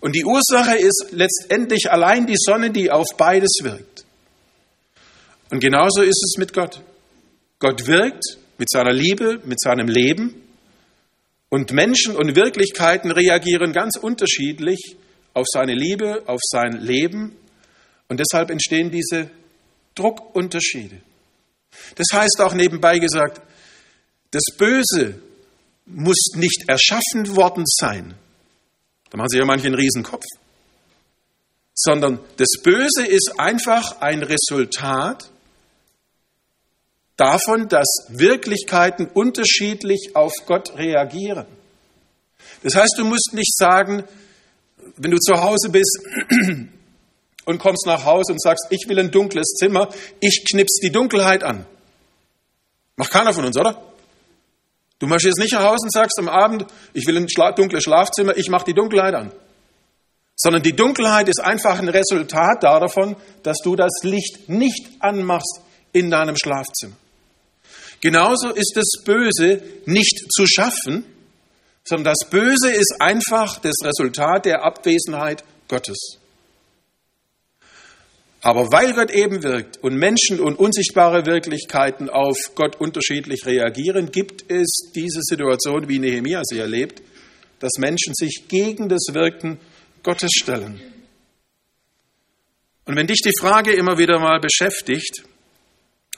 Und 0.00 0.14
die 0.14 0.24
Ursache 0.24 0.76
ist 0.76 1.08
letztendlich 1.10 1.90
allein 1.90 2.26
die 2.26 2.36
Sonne, 2.36 2.70
die 2.70 2.90
auf 2.90 3.06
beides 3.16 3.58
wirkt. 3.62 4.04
Und 5.50 5.60
genauso 5.60 6.02
ist 6.02 6.22
es 6.24 6.38
mit 6.38 6.52
Gott. 6.52 6.82
Gott 7.58 7.86
wirkt 7.86 8.22
mit 8.58 8.70
seiner 8.70 8.92
Liebe, 8.92 9.40
mit 9.44 9.60
seinem 9.60 9.88
Leben 9.88 10.42
und 11.48 11.72
Menschen 11.72 12.14
und 12.14 12.36
Wirklichkeiten 12.36 13.10
reagieren 13.10 13.72
ganz 13.72 13.96
unterschiedlich 13.96 14.96
auf 15.38 15.46
seine 15.48 15.74
Liebe, 15.74 16.24
auf 16.26 16.40
sein 16.42 16.72
Leben 16.72 17.36
und 18.08 18.18
deshalb 18.20 18.50
entstehen 18.50 18.90
diese 18.90 19.30
Druckunterschiede. 19.94 21.00
Das 21.94 22.06
heißt 22.12 22.40
auch 22.40 22.54
nebenbei 22.54 22.98
gesagt, 22.98 23.40
das 24.30 24.42
Böse 24.56 25.20
muss 25.86 26.18
nicht 26.34 26.68
erschaffen 26.68 27.36
worden 27.36 27.64
sein. 27.66 28.14
Da 29.10 29.16
machen 29.16 29.28
sich 29.28 29.38
ja 29.38 29.46
manche 29.46 29.66
einen 29.66 29.76
Riesenkopf. 29.76 30.24
Sondern 31.74 32.18
das 32.36 32.48
Böse 32.62 33.06
ist 33.06 33.38
einfach 33.38 34.00
ein 34.00 34.22
Resultat 34.22 35.30
davon, 37.16 37.68
dass 37.68 37.86
Wirklichkeiten 38.08 39.06
unterschiedlich 39.06 40.10
auf 40.14 40.32
Gott 40.46 40.76
reagieren. 40.76 41.46
Das 42.62 42.74
heißt, 42.74 42.94
du 42.98 43.04
musst 43.04 43.30
nicht 43.32 43.56
sagen, 43.56 44.04
wenn 44.96 45.10
du 45.10 45.18
zu 45.18 45.34
Hause 45.40 45.70
bist 45.70 45.98
und 47.44 47.58
kommst 47.58 47.86
nach 47.86 48.04
Hause 48.04 48.32
und 48.32 48.40
sagst, 48.40 48.66
ich 48.70 48.88
will 48.88 48.98
ein 48.98 49.10
dunkles 49.10 49.54
Zimmer, 49.58 49.88
ich 50.20 50.44
knips 50.50 50.80
die 50.82 50.90
Dunkelheit 50.90 51.42
an. 51.42 51.66
Macht 52.96 53.10
keiner 53.10 53.32
von 53.32 53.44
uns, 53.44 53.56
oder? 53.56 53.80
Du 54.98 55.06
marschierst 55.06 55.38
nicht 55.38 55.52
nach 55.52 55.62
Hause 55.62 55.84
und 55.84 55.92
sagst 55.92 56.18
am 56.18 56.28
Abend, 56.28 56.66
ich 56.92 57.06
will 57.06 57.16
ein 57.16 57.26
dunkles 57.54 57.84
Schlafzimmer, 57.84 58.36
ich 58.36 58.48
mache 58.48 58.64
die 58.66 58.74
Dunkelheit 58.74 59.14
an. 59.14 59.32
Sondern 60.36 60.62
die 60.62 60.74
Dunkelheit 60.74 61.28
ist 61.28 61.40
einfach 61.40 61.78
ein 61.78 61.88
Resultat 61.88 62.62
davon, 62.62 63.16
dass 63.42 63.58
du 63.62 63.76
das 63.76 63.92
Licht 64.02 64.48
nicht 64.48 64.88
anmachst 65.00 65.60
in 65.92 66.10
deinem 66.10 66.36
Schlafzimmer. 66.36 66.96
Genauso 68.00 68.50
ist 68.50 68.72
das 68.76 69.04
Böse 69.04 69.62
nicht 69.86 70.26
zu 70.32 70.46
schaffen, 70.46 71.04
sondern 71.88 72.14
das 72.14 72.28
Böse 72.28 72.70
ist 72.70 72.96
einfach 73.00 73.58
das 73.60 73.76
Resultat 73.82 74.44
der 74.44 74.62
Abwesenheit 74.62 75.42
Gottes. 75.68 76.18
Aber 78.40 78.70
weil 78.70 78.92
Gott 78.92 79.10
eben 79.10 79.42
wirkt 79.42 79.78
und 79.78 79.96
Menschen 79.96 80.38
und 80.38 80.58
unsichtbare 80.58 81.26
Wirklichkeiten 81.26 82.08
auf 82.08 82.36
Gott 82.54 82.76
unterschiedlich 82.76 83.44
reagieren, 83.46 84.12
gibt 84.12 84.50
es 84.50 84.90
diese 84.94 85.22
Situation, 85.22 85.88
wie 85.88 85.98
Nehemia 85.98 86.42
sie 86.44 86.58
erlebt, 86.58 87.02
dass 87.58 87.72
Menschen 87.78 88.14
sich 88.14 88.44
gegen 88.48 88.88
das 88.88 89.06
Wirken 89.12 89.58
Gottes 90.02 90.30
stellen. 90.32 90.80
Und 92.84 92.96
wenn 92.96 93.06
dich 93.06 93.20
die 93.24 93.32
Frage 93.40 93.72
immer 93.72 93.98
wieder 93.98 94.20
mal 94.20 94.40
beschäftigt, 94.40 95.24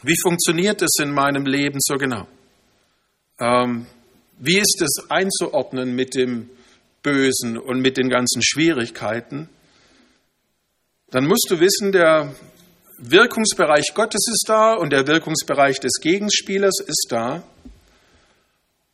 wie 0.02 0.16
funktioniert 0.22 0.82
es 0.82 0.96
in 1.00 1.10
meinem 1.10 1.46
Leben 1.46 1.78
so 1.80 1.94
genau? 1.94 2.26
Ähm, 3.40 3.86
wie 4.40 4.58
ist 4.58 4.80
es 4.80 5.10
einzuordnen 5.10 5.94
mit 5.94 6.14
dem 6.14 6.48
Bösen 7.02 7.58
und 7.58 7.80
mit 7.80 7.98
den 7.98 8.08
ganzen 8.08 8.42
Schwierigkeiten? 8.42 9.50
Dann 11.10 11.26
musst 11.26 11.48
du 11.50 11.60
wissen, 11.60 11.92
der 11.92 12.34
Wirkungsbereich 12.96 13.92
Gottes 13.94 14.26
ist 14.32 14.44
da 14.46 14.74
und 14.74 14.90
der 14.94 15.06
Wirkungsbereich 15.06 15.78
des 15.80 16.00
Gegenspielers 16.00 16.80
ist 16.86 17.08
da. 17.10 17.42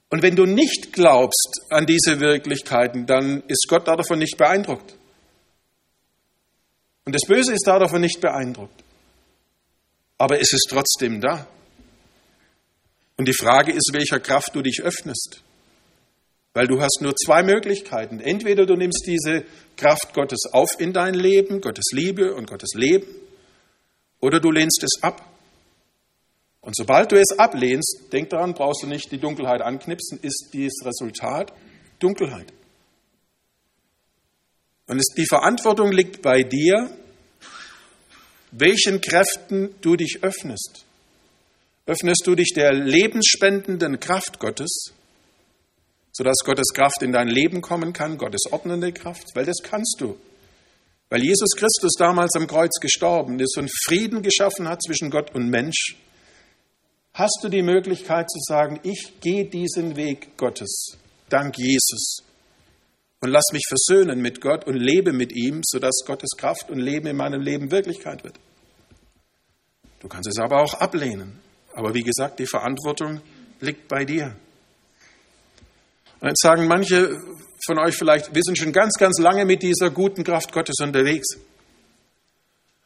Und 0.08 0.22
wenn 0.22 0.34
du 0.34 0.46
nicht 0.46 0.92
glaubst 0.92 1.60
an 1.70 1.86
diese 1.86 2.18
Wirklichkeiten, 2.18 3.06
dann 3.06 3.44
ist 3.46 3.66
Gott 3.68 3.86
davon 3.86 4.18
nicht 4.18 4.36
beeindruckt. 4.36 4.96
Und 7.04 7.14
das 7.14 7.22
Böse 7.28 7.52
ist 7.52 7.66
davon 7.66 8.00
nicht 8.00 8.20
beeindruckt. 8.20 8.82
Aber 10.18 10.40
es 10.40 10.52
ist 10.52 10.66
trotzdem 10.70 11.20
da. 11.20 11.46
Und 13.16 13.28
die 13.28 13.35
Frage 13.35 13.73
ist, 13.73 13.90
welcher 13.92 14.20
Kraft 14.20 14.54
du 14.54 14.62
dich 14.62 14.82
öffnest. 14.82 15.42
Weil 16.52 16.66
du 16.66 16.80
hast 16.80 17.00
nur 17.00 17.14
zwei 17.16 17.42
Möglichkeiten. 17.42 18.20
Entweder 18.20 18.66
du 18.66 18.76
nimmst 18.76 19.04
diese 19.06 19.44
Kraft 19.76 20.14
Gottes 20.14 20.44
auf 20.52 20.70
in 20.78 20.92
dein 20.92 21.14
Leben, 21.14 21.61
Gottes 21.61 21.87
Liebe 21.92 22.35
und 22.35 22.46
Gottes 22.46 22.73
Leben, 22.75 23.06
oder 24.20 24.40
du 24.40 24.50
lehnst 24.50 24.82
es 24.82 25.02
ab. 25.02 25.30
Und 26.61 26.75
sobald 26.75 27.12
du 27.12 27.16
es 27.16 27.38
ablehnst, 27.38 28.06
denk 28.12 28.30
daran, 28.30 28.54
brauchst 28.54 28.82
du 28.82 28.87
nicht 28.87 29.12
die 29.12 29.18
Dunkelheit 29.18 29.61
anknipsen, 29.61 30.18
ist 30.20 30.50
dieses 30.52 30.85
Resultat 30.85 31.52
Dunkelheit. 31.99 32.52
Und 34.87 35.02
die 35.16 35.26
Verantwortung 35.26 35.92
liegt 35.92 36.23
bei 36.23 36.42
dir, 36.42 36.90
welchen 38.50 39.00
Kräften 39.00 39.75
du 39.80 39.96
dich 39.96 40.20
öffnest. 40.23 40.86
Öffnest 41.87 42.23
du 42.26 42.35
dich 42.35 42.52
der 42.55 42.73
lebensspendenden 42.73 44.00
Kraft 44.00 44.40
Gottes, 44.40 44.93
sodass 46.12 46.38
Gottes 46.45 46.73
Kraft 46.75 47.02
in 47.02 47.12
dein 47.12 47.28
Leben 47.28 47.61
kommen 47.62 47.93
kann, 47.93 48.19
Gottes 48.19 48.43
ordnende 48.50 48.93
Kraft? 48.93 49.28
Weil 49.35 49.47
das 49.47 49.59
kannst 49.62 49.97
du. 50.00 50.19
Weil 51.09 51.23
Jesus 51.23 51.50
Christus 51.57 51.93
damals 51.97 52.35
am 52.35 52.49
Kreuz 52.49 52.81
gestorben 52.81 53.38
ist 53.38 53.57
und 53.57 53.71
Frieden 53.85 54.23
geschaffen 54.23 54.69
hat 54.69 54.83
zwischen 54.83 55.11
Gott 55.11 55.33
und 55.37 55.49
Mensch, 55.49 55.97
hast 57.14 57.38
du 57.43 57.49
die 57.49 57.62
Möglichkeit 57.62 58.28
zu 58.28 58.40
sagen, 58.40 58.81
ich 58.83 59.21
gehe 59.21 59.45
diesen 59.45 59.95
Weg 59.95 60.37
Gottes, 60.37 60.97
dank 61.28 61.57
Jesus, 61.57 62.25
und 63.21 63.31
lass 63.31 63.47
mich 63.52 63.62
versöhnen 63.69 64.21
mit 64.21 64.40
Gott 64.40 64.66
und 64.66 64.76
lebe 64.76 65.12
mit 65.12 65.33
ihm, 65.33 65.61
sodass 65.64 66.05
Gottes 66.05 66.31
Kraft 66.37 66.69
und 66.71 66.81
Leben 66.81 67.07
in 67.07 67.16
meinem 67.16 67.40
Leben 67.40 67.71
Wirklichkeit 67.71 68.25
wird. 68.25 68.38
Du 70.00 70.09
kannst 70.09 70.28
es 70.28 70.38
aber 70.38 70.62
auch 70.62 70.75
ablehnen. 70.75 71.40
Aber 71.76 71.92
wie 71.92 72.02
gesagt, 72.02 72.38
die 72.38 72.47
Verantwortung 72.47 73.21
liegt 73.61 73.87
bei 73.87 74.06
dir. 74.06 74.35
Und 76.21 76.28
jetzt 76.28 76.40
sagen 76.40 76.66
manche 76.66 77.21
von 77.66 77.78
euch 77.78 77.95
vielleicht, 77.95 78.35
wir 78.35 78.40
sind 78.42 78.56
schon 78.56 78.73
ganz, 78.73 78.95
ganz 78.95 79.18
lange 79.18 79.45
mit 79.45 79.62
dieser 79.62 79.90
guten 79.90 80.25
Kraft 80.25 80.52
Gottes 80.52 80.76
unterwegs. 80.83 81.37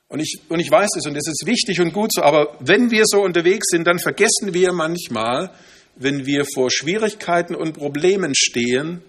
Und 0.09 0.19
ich, 0.19 0.41
und 0.49 0.59
ich 0.59 0.69
weiß 0.69 0.89
es 0.99 1.07
und 1.07 1.17
es 1.17 1.29
ist 1.29 1.47
wichtig 1.47 1.81
und 1.81 1.93
gut 1.93 2.13
so, 2.13 2.23
aber 2.23 2.57
wenn 2.59 2.91
wir 2.91 3.05
so 3.07 3.23
unterwegs 3.23 3.69
sind, 3.71 3.87
dann 3.87 4.01
vergessen 4.01 4.55
wir 4.55 4.73
manchmal, 4.73 5.51
wenn 5.95 6.27
wir 6.27 6.45
vor 6.53 6.69
Schwierigkeiten 6.69 7.55
und 7.55 7.75
Problemen 7.75 8.35
stehen, 8.35 9.03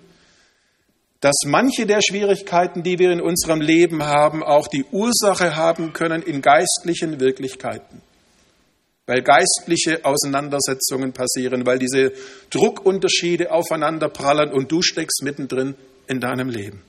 dass 1.21 1.37
manche 1.47 1.87
der 1.87 2.01
Schwierigkeiten, 2.07 2.83
die 2.83 2.99
wir 2.99 3.11
in 3.11 3.21
unserem 3.21 3.61
Leben 3.61 4.03
haben, 4.03 4.43
auch 4.43 4.67
die 4.67 4.85
Ursache 4.91 5.55
haben 5.55 5.91
können 5.93 6.21
in 6.21 6.43
geistlichen 6.43 7.19
Wirklichkeiten. 7.19 8.03
Weil 9.11 9.23
geistliche 9.23 10.05
Auseinandersetzungen 10.05 11.11
passieren, 11.11 11.65
weil 11.65 11.79
diese 11.79 12.13
Druckunterschiede 12.49 13.51
aufeinander 13.51 14.07
prallen 14.07 14.53
und 14.53 14.71
du 14.71 14.81
steckst 14.81 15.21
mittendrin 15.21 15.75
in 16.07 16.21
deinem 16.21 16.47
Leben. 16.47 16.81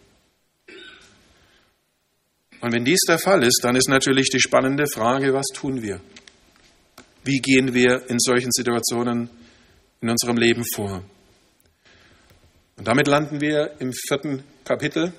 Und 2.61 2.73
wenn 2.73 2.85
dies 2.85 3.00
der 3.09 3.19
Fall 3.19 3.43
ist, 3.43 3.62
dann 3.64 3.75
ist 3.75 3.88
natürlich 3.88 4.29
die 4.29 4.38
spannende 4.38 4.87
Frage, 4.87 5.35
was 5.35 5.47
tun 5.52 5.83
wir? 5.83 6.00
Wie 7.25 7.41
gehen 7.41 7.75
wir 7.75 8.09
in 8.09 8.21
solchen 8.21 8.52
Situationen 8.52 9.29
in 10.00 10.09
unserem 10.09 10.37
Leben 10.37 10.62
vor? 10.76 11.02
Und 12.76 12.87
damit 12.87 13.09
landen 13.09 13.41
wir 13.41 13.81
im 13.81 13.93
vierten 13.93 14.45
Kapitel 14.64 15.12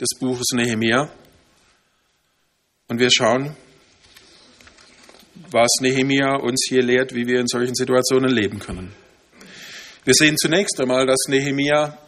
des 0.00 0.10
Buches 0.20 0.46
Nehemia. 0.54 1.10
Und 2.86 3.00
wir 3.00 3.10
schauen, 3.10 3.56
was 5.50 5.68
Nehemia 5.80 6.36
uns 6.36 6.66
hier 6.68 6.82
lehrt, 6.82 7.14
wie 7.14 7.26
wir 7.26 7.40
in 7.40 7.46
solchen 7.46 7.74
Situationen 7.74 8.30
leben 8.30 8.58
können. 8.58 8.92
Wir 10.04 10.14
sehen 10.14 10.36
zunächst 10.36 10.80
einmal, 10.80 11.06
dass 11.06 11.26
Nehemia 11.28 11.98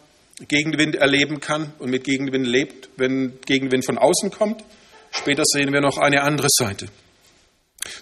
Gegenwind 0.47 0.95
erleben 0.95 1.39
kann 1.39 1.73
und 1.79 1.91
mit 1.91 2.03
Gegenwind 2.03 2.47
lebt, 2.47 2.89
wenn 2.97 3.39
Gegenwind 3.45 3.85
von 3.85 3.97
außen 3.97 4.31
kommt. 4.31 4.63
Später 5.11 5.43
sehen 5.45 5.71
wir 5.71 5.81
noch 5.81 5.97
eine 5.97 6.23
andere 6.23 6.47
Seite. 6.49 6.87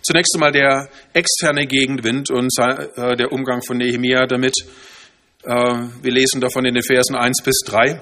Zunächst 0.01 0.33
einmal 0.35 0.51
der 0.51 0.89
externe 1.13 1.65
Gegenwind 1.65 2.29
und 2.29 2.51
äh, 2.57 3.15
der 3.15 3.31
Umgang 3.31 3.61
von 3.61 3.77
Nehemia 3.77 4.25
damit. 4.25 4.53
Äh, 5.43 5.51
wir 5.51 6.11
lesen 6.11 6.41
davon 6.41 6.65
in 6.65 6.73
den 6.73 6.83
Versen 6.83 7.15
1 7.15 7.43
bis 7.43 7.59
3. 7.65 8.01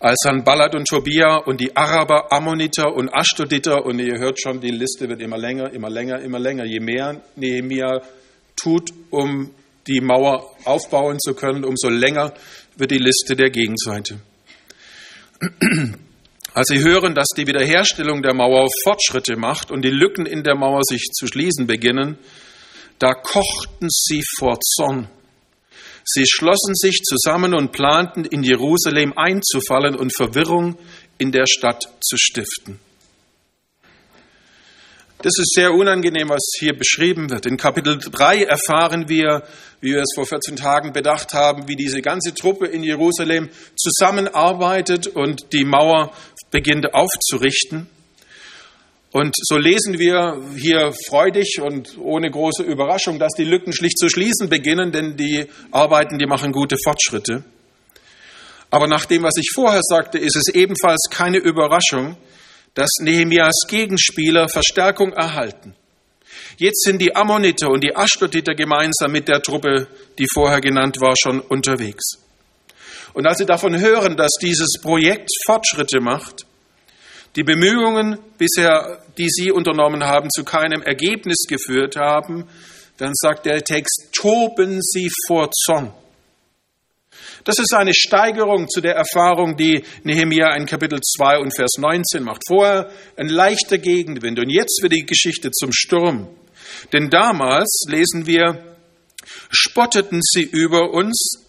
Als 0.00 0.18
Sanballat 0.22 0.76
und 0.76 0.86
Tobia 0.86 1.38
und 1.38 1.60
die 1.60 1.76
Araber, 1.76 2.32
Ammoniter 2.32 2.94
und 2.94 3.12
Ashdoditer, 3.12 3.84
und 3.84 3.98
ihr 3.98 4.18
hört 4.18 4.40
schon, 4.40 4.60
die 4.60 4.70
Liste 4.70 5.08
wird 5.08 5.20
immer 5.20 5.36
länger, 5.36 5.72
immer 5.72 5.90
länger, 5.90 6.20
immer 6.20 6.38
länger. 6.38 6.64
Je 6.64 6.78
mehr 6.78 7.20
Nehemia 7.34 8.00
tut, 8.54 8.90
um 9.10 9.50
die 9.88 10.00
Mauer 10.00 10.54
aufbauen 10.64 11.18
zu 11.18 11.34
können, 11.34 11.64
umso 11.64 11.88
länger 11.88 12.32
wird 12.76 12.92
die 12.92 12.98
Liste 12.98 13.34
der 13.34 13.50
Gegenseite. 13.50 14.20
Als 16.54 16.68
sie 16.68 16.78
hören, 16.78 17.16
dass 17.16 17.28
die 17.36 17.48
Wiederherstellung 17.48 18.22
der 18.22 18.34
Mauer 18.34 18.68
Fortschritte 18.84 19.36
macht 19.36 19.72
und 19.72 19.84
die 19.84 19.90
Lücken 19.90 20.26
in 20.26 20.44
der 20.44 20.56
Mauer 20.56 20.82
sich 20.84 21.10
zu 21.12 21.26
schließen 21.26 21.66
beginnen, 21.66 22.18
da 23.00 23.14
kochten 23.14 23.88
sie 23.90 24.22
vor 24.38 24.58
Zorn. 24.60 25.08
Sie 26.10 26.24
schlossen 26.26 26.74
sich 26.74 27.02
zusammen 27.02 27.52
und 27.52 27.70
planten, 27.70 28.24
in 28.24 28.42
Jerusalem 28.42 29.12
einzufallen 29.14 29.94
und 29.94 30.16
Verwirrung 30.16 30.78
in 31.18 31.32
der 31.32 31.44
Stadt 31.46 31.86
zu 32.00 32.16
stiften. 32.16 32.80
Das 35.20 35.38
ist 35.38 35.52
sehr 35.52 35.74
unangenehm, 35.74 36.30
was 36.30 36.50
hier 36.58 36.74
beschrieben 36.74 37.28
wird. 37.28 37.44
In 37.44 37.58
Kapitel 37.58 37.98
3 37.98 38.44
erfahren 38.44 39.10
wir, 39.10 39.42
wie 39.82 39.92
wir 39.92 40.00
es 40.00 40.12
vor 40.14 40.24
14 40.24 40.56
Tagen 40.56 40.94
bedacht 40.94 41.34
haben, 41.34 41.68
wie 41.68 41.76
diese 41.76 42.00
ganze 42.00 42.32
Truppe 42.32 42.68
in 42.68 42.82
Jerusalem 42.82 43.50
zusammenarbeitet 43.76 45.08
und 45.08 45.52
die 45.52 45.64
Mauer 45.64 46.14
beginnt 46.50 46.94
aufzurichten. 46.94 47.86
Und 49.10 49.34
so 49.36 49.56
lesen 49.56 49.98
wir 49.98 50.42
hier 50.56 50.92
freudig 51.08 51.60
und 51.62 51.96
ohne 51.98 52.30
große 52.30 52.62
Überraschung, 52.62 53.18
dass 53.18 53.32
die 53.32 53.44
Lücken 53.44 53.72
schlicht 53.72 53.98
zu 53.98 54.08
schließen 54.10 54.50
beginnen, 54.50 54.92
denn 54.92 55.16
die 55.16 55.46
Arbeiten, 55.70 56.18
die 56.18 56.26
machen 56.26 56.52
gute 56.52 56.76
Fortschritte. 56.82 57.42
Aber 58.70 58.86
nach 58.86 59.06
dem, 59.06 59.22
was 59.22 59.36
ich 59.38 59.50
vorher 59.54 59.80
sagte, 59.82 60.18
ist 60.18 60.36
es 60.36 60.48
ebenfalls 60.54 61.08
keine 61.10 61.38
Überraschung, 61.38 62.18
dass 62.74 62.90
Nehemias 63.00 63.66
Gegenspieler 63.66 64.48
Verstärkung 64.48 65.14
erhalten. 65.14 65.74
Jetzt 66.58 66.82
sind 66.82 67.00
die 67.00 67.16
Ammoniter 67.16 67.70
und 67.70 67.82
die 67.82 67.96
Ashdoditer 67.96 68.54
gemeinsam 68.54 69.12
mit 69.12 69.26
der 69.28 69.40
Truppe, 69.40 69.86
die 70.18 70.26
vorher 70.32 70.60
genannt 70.60 71.00
war, 71.00 71.14
schon 71.18 71.40
unterwegs. 71.40 72.18
Und 73.14 73.26
als 73.26 73.38
sie 73.38 73.46
davon 73.46 73.78
hören, 73.80 74.16
dass 74.16 74.32
dieses 74.40 74.80
Projekt 74.82 75.30
Fortschritte 75.46 76.00
macht, 76.00 76.44
die 77.38 77.44
Bemühungen 77.44 78.18
bisher, 78.36 79.00
die 79.16 79.28
sie 79.28 79.52
unternommen 79.52 80.02
haben, 80.02 80.28
zu 80.28 80.42
keinem 80.42 80.82
Ergebnis 80.82 81.46
geführt 81.48 81.94
haben, 81.94 82.48
dann 82.96 83.12
sagt 83.14 83.46
der 83.46 83.62
Text, 83.62 84.08
toben 84.12 84.80
sie 84.82 85.08
vor 85.28 85.48
Zorn. 85.52 85.92
Das 87.44 87.60
ist 87.60 87.72
eine 87.72 87.94
Steigerung 87.94 88.68
zu 88.68 88.80
der 88.80 88.96
Erfahrung, 88.96 89.56
die 89.56 89.84
Nehemia 90.02 90.56
in 90.56 90.66
Kapitel 90.66 90.98
2 91.00 91.38
und 91.38 91.54
Vers 91.54 91.76
19 91.78 92.24
macht. 92.24 92.42
Vorher 92.48 92.90
ein 93.16 93.28
leichter 93.28 93.78
Gegenwind 93.78 94.40
und 94.40 94.50
jetzt 94.50 94.82
wird 94.82 94.94
die 94.94 95.06
Geschichte 95.06 95.52
zum 95.52 95.70
Sturm. 95.72 96.26
Denn 96.92 97.08
damals, 97.08 97.84
lesen 97.88 98.26
wir, 98.26 98.76
spotteten 99.48 100.22
sie 100.22 100.42
über 100.42 100.90
uns 100.90 101.47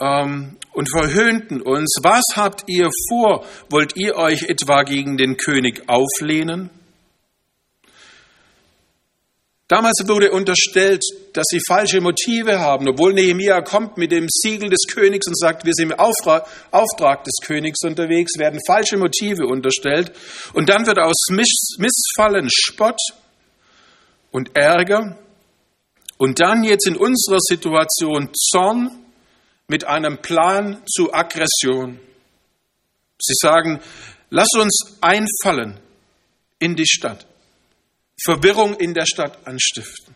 ähm, 0.00 0.56
und 0.72 0.90
verhöhnten 0.90 1.62
uns. 1.62 1.96
Was 2.02 2.24
habt 2.34 2.64
ihr 2.66 2.88
vor? 3.08 3.44
Wollt 3.70 3.96
ihr 3.96 4.16
euch 4.16 4.42
etwa 4.44 4.82
gegen 4.82 5.16
den 5.16 5.36
König 5.36 5.88
auflehnen? 5.88 6.70
Damals 9.66 10.04
wurde 10.06 10.30
unterstellt, 10.30 11.02
dass 11.32 11.46
sie 11.48 11.60
falsche 11.66 12.02
Motive 12.02 12.60
haben, 12.60 12.86
obwohl 12.86 13.14
Nehemia 13.14 13.62
kommt 13.62 13.96
mit 13.96 14.12
dem 14.12 14.26
Siegel 14.28 14.68
des 14.68 14.82
Königs 14.86 15.26
und 15.26 15.38
sagt, 15.38 15.64
wir 15.64 15.72
sind 15.72 15.90
im 15.90 15.98
Auftrag 15.98 17.24
des 17.24 17.34
Königs 17.42 17.82
unterwegs, 17.82 18.38
werden 18.38 18.60
falsche 18.66 18.98
Motive 18.98 19.46
unterstellt. 19.46 20.12
Und 20.52 20.68
dann 20.68 20.86
wird 20.86 20.98
aus 20.98 21.16
Missfallen 21.30 22.48
Spott 22.50 23.00
und 24.32 24.54
Ärger 24.54 25.18
und 26.18 26.40
dann 26.40 26.62
jetzt 26.62 26.86
in 26.86 26.96
unserer 26.96 27.40
Situation 27.40 28.28
Zorn 28.34 29.03
mit 29.68 29.84
einem 29.84 30.18
Plan 30.18 30.82
zu 30.86 31.12
Aggression. 31.12 31.98
Sie 33.20 33.34
sagen, 33.40 33.80
lass 34.30 34.48
uns 34.58 34.98
einfallen 35.00 35.80
in 36.58 36.76
die 36.76 36.86
Stadt. 36.86 37.26
Verwirrung 38.22 38.74
in 38.76 38.94
der 38.94 39.06
Stadt 39.06 39.46
anstiften. 39.46 40.14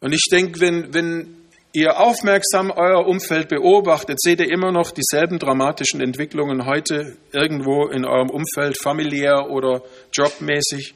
Und 0.00 0.12
ich 0.12 0.24
denke, 0.30 0.60
wenn, 0.60 0.92
wenn 0.92 1.36
ihr 1.72 1.98
aufmerksam 1.98 2.70
euer 2.70 3.06
Umfeld 3.06 3.48
beobachtet, 3.48 4.20
seht 4.20 4.40
ihr 4.40 4.50
immer 4.50 4.72
noch 4.72 4.90
dieselben 4.90 5.38
dramatischen 5.38 6.00
Entwicklungen 6.00 6.66
heute 6.66 7.16
irgendwo 7.32 7.86
in 7.86 8.04
eurem 8.04 8.30
Umfeld, 8.30 8.78
familiär 8.80 9.50
oder 9.50 9.82
jobmäßig. 10.12 10.94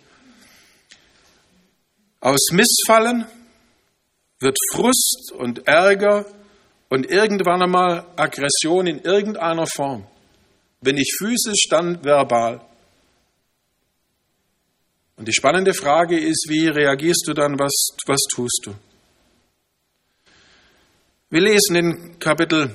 Aus 2.21 2.49
Missfallen 2.53 3.27
wird 4.41 4.57
Frust 4.75 5.33
und 5.37 5.67
Ärger 5.69 6.27
und 6.89 7.11
irgendwann 7.11 7.63
einmal 7.63 8.07
Aggression 8.17 8.87
in 8.87 9.01
irgendeiner 9.01 9.67
Form. 9.67 10.07
Wenn 10.81 10.97
nicht 10.97 11.15
physisch, 11.19 11.69
dann 11.69 12.03
verbal. 12.03 12.65
Und 15.17 15.29
die 15.29 15.35
spannende 15.35 15.75
Frage 15.75 16.19
ist, 16.19 16.47
wie 16.49 16.69
reagierst 16.69 17.25
du 17.27 17.35
dann, 17.35 17.59
was, 17.59 17.73
was 18.07 18.21
tust 18.35 18.63
du? 18.65 18.75
Wir 21.29 21.43
lesen 21.43 21.77
in 21.77 22.19
Kapitel 22.19 22.75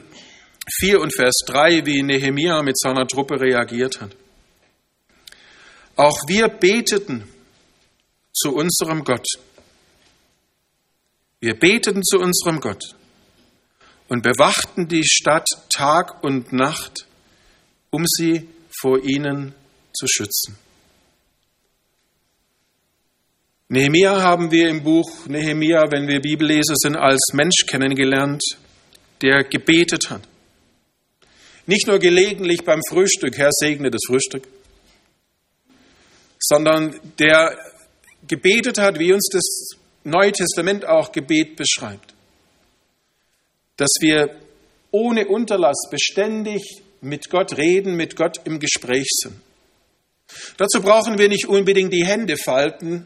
4 0.80 1.01
und 1.01 1.13
Vers 1.13 1.34
3, 1.47 1.86
wie 1.86 2.04
Nehemia 2.04 2.62
mit 2.62 2.78
seiner 2.78 3.08
Truppe 3.08 3.41
reagiert 3.41 3.99
hat. 3.99 4.15
Auch 5.95 6.17
wir 6.28 6.47
beteten 6.47 7.28
zu 8.32 8.54
unserem 8.54 9.04
Gott. 9.04 9.25
Wir 11.45 11.53
beteten 11.53 12.01
zu 12.01 12.17
unserem 12.17 12.60
Gott 12.60 12.95
und 14.08 14.23
bewachten 14.23 14.88
die 14.88 15.03
Stadt 15.05 15.47
Tag 15.69 16.23
und 16.23 16.51
Nacht, 16.51 17.05
um 17.91 18.03
sie 18.08 18.49
vor 18.75 19.03
ihnen 19.03 19.53
zu 19.93 20.08
schützen. 20.08 20.58
Nehemia 23.69 24.23
haben 24.23 24.49
wir 24.49 24.69
im 24.69 24.84
Buch 24.84 25.27
Nehemia, 25.27 25.84
wenn 25.91 26.08
wir 26.08 26.19
Bibelleser 26.19 26.73
sind, 26.77 26.95
als 26.95 27.21
Mensch 27.34 27.67
kennengelernt, 27.67 28.41
der 29.21 29.43
gebetet 29.43 30.10
hat. 30.10 30.27
Nicht 31.67 31.86
nur 31.86 31.99
gelegentlich 31.99 32.65
beim 32.65 32.81
Frühstück, 32.89 33.38
Herr 33.38 33.51
segne 33.51 33.91
das 33.91 34.01
Frühstück, 34.08 34.47
sondern 36.39 36.99
der 37.19 37.55
gebetet 38.27 38.79
hat, 38.79 38.97
wie 38.97 39.13
uns 39.13 39.29
das 39.31 39.85
Neue 40.06 40.32
Testament 40.32 40.86
auch 40.86 41.12
Gebet 41.12 41.56
beschreibt. 41.56 42.13
dass 43.78 43.91
wir 44.00 44.36
ohne 44.91 45.28
Unterlass 45.28 45.89
beständig 45.91 46.82
mit 47.02 47.30
Gott 47.30 47.58
reden, 47.58 47.96
mit 47.96 48.15
Gott 48.15 48.39
im 48.46 48.60
Gespräch 48.60 49.08
sind. 49.12 49.36
Dazu 50.58 50.82
brauchen 50.82 51.18
wir 51.18 51.28
nicht 51.28 51.48
unbedingt 51.48 51.94
die 51.94 52.06
Hände 52.06 52.38
falten, 52.38 53.06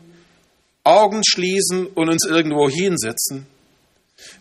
Augen 0.83 1.21
schließen 1.27 1.87
und 1.87 2.09
uns 2.09 2.25
irgendwo 2.25 2.69
hinsetzen. 2.69 3.47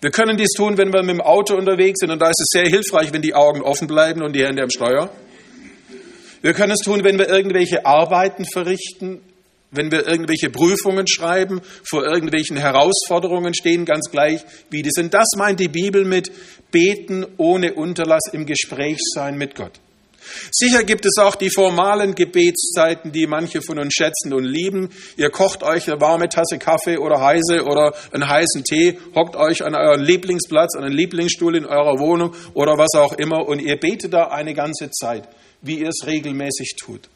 Wir 0.01 0.11
können 0.11 0.37
dies 0.37 0.53
tun, 0.57 0.77
wenn 0.77 0.93
wir 0.93 1.03
mit 1.03 1.15
dem 1.15 1.21
Auto 1.21 1.57
unterwegs 1.57 2.01
sind 2.01 2.11
und 2.11 2.21
da 2.21 2.29
ist 2.29 2.41
es 2.41 2.49
sehr 2.51 2.69
hilfreich, 2.69 3.13
wenn 3.13 3.23
die 3.23 3.35
Augen 3.35 3.63
offen 3.63 3.87
bleiben 3.87 4.23
und 4.23 4.35
die 4.35 4.45
Hände 4.45 4.63
am 4.63 4.71
Steuer. 4.71 5.11
Wir 6.43 6.53
können 6.53 6.73
es 6.73 6.81
tun, 6.81 7.03
wenn 7.05 7.19
wir 7.19 7.29
irgendwelche 7.29 7.87
Arbeiten 7.87 8.45
verrichten, 8.45 9.21
wenn 9.71 9.91
wir 9.91 10.07
irgendwelche 10.07 10.51
Prüfungen 10.51 11.07
schreiben, 11.07 11.61
vor 11.85 12.05
irgendwelchen 12.05 12.57
Herausforderungen 12.57 13.55
stehen, 13.55 13.85
ganz 13.85 14.11
gleich, 14.11 14.41
wie 14.71 14.83
die 14.83 14.91
sind. 14.91 15.15
Das 15.15 15.29
meint 15.37 15.61
die 15.61 15.69
Bibel 15.69 16.05
mit 16.05 16.31
Beten 16.71 17.27
ohne 17.37 17.75
Unterlass 17.75 18.23
im 18.33 18.47
Gespräch 18.47 18.99
sein 19.15 19.37
mit 19.37 19.55
Gott. 19.55 19.73
Sicher 20.51 20.85
gibt 20.85 21.07
es 21.07 21.17
auch 21.19 21.37
die 21.37 21.51
formalen 21.51 22.15
Gebetszeiten, 22.15 23.13
die 23.13 23.27
manche 23.27 23.63
von 23.63 23.79
uns 23.79 23.95
schätzen 23.95 24.33
und 24.33 24.45
lieben. 24.45 24.91
Ihr 25.17 25.31
kocht 25.31 25.63
euch 25.63 25.89
eine 25.89 26.01
warme 26.01 26.29
Tasse 26.29 26.59
Kaffee 26.59 26.99
oder 26.99 27.21
heiße 27.21 27.65
oder 27.65 27.95
einen 28.13 28.29
heißen 28.29 28.65
Tee, 28.65 28.99
hockt 29.15 29.37
euch 29.37 29.65
an 29.65 29.75
euren 29.75 30.03
Lieblingsplatz, 30.03 30.77
an 30.77 30.85
einen 30.85 30.95
Lieblingsstuhl 30.95 31.57
in 31.57 31.65
eurer 31.65 31.99
Wohnung 31.99 32.35
oder 32.55 32.77
was 32.77 32.95
auch 32.95 33.15
immer 33.15 33.47
und 33.47 33.61
ihr 33.61 33.77
betet 33.77 34.13
da 34.13 34.25
eine 34.25 34.55
ganze 34.55 34.91
Zeit, 34.91 35.29
wie 35.63 35.81
ihr 35.81 35.89
es 35.89 36.07
regelmäßig 36.07 36.77
tut. 36.79 37.09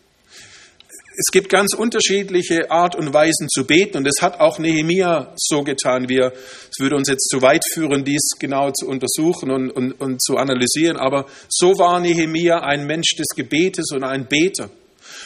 Es 1.25 1.31
gibt 1.31 1.51
ganz 1.51 1.73
unterschiedliche 1.73 2.73
Art 2.73 2.97
und 2.97 3.15
Weisen 3.15 3.49
zu 3.49 3.65
beten 3.65 3.97
und 3.97 4.09
es 4.09 4.21
hat 4.23 4.41
auch 4.41 4.59
Nehemia 4.59 5.33
so 5.37 5.63
getan. 5.63 6.09
Wir, 6.09 6.33
es 6.35 6.81
würde 6.81 6.97
uns 6.97 7.09
jetzt 7.09 7.29
zu 7.29 7.41
weit 7.43 7.63
führen, 7.73 8.05
dies 8.05 8.31
genau 8.41 8.73
zu 8.73 8.89
untersuchen 8.89 9.53
und, 9.53 9.71
und, 9.71 9.93
und 10.01 10.21
zu 10.21 10.37
analysieren, 10.37 10.97
aber 10.97 11.27
so 11.49 11.79
war 11.79 12.01
Nehemia 12.01 12.63
ein 12.63 12.87
Mensch 12.87 13.15
des 13.17 13.29
Gebetes 13.37 13.93
und 13.93 14.03
ein 14.03 14.27
Beter. 14.27 14.69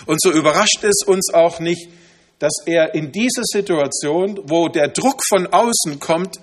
Und 0.04 0.20
so 0.20 0.30
überrascht 0.30 0.82
es 0.84 1.02
uns 1.06 1.32
auch 1.32 1.60
nicht, 1.60 1.88
dass 2.40 2.52
er 2.66 2.94
in 2.94 3.10
dieser 3.10 3.44
Situation, 3.44 4.38
wo 4.44 4.68
der 4.68 4.88
Druck 4.88 5.22
von 5.26 5.46
außen 5.46 5.98
kommt 5.98 6.36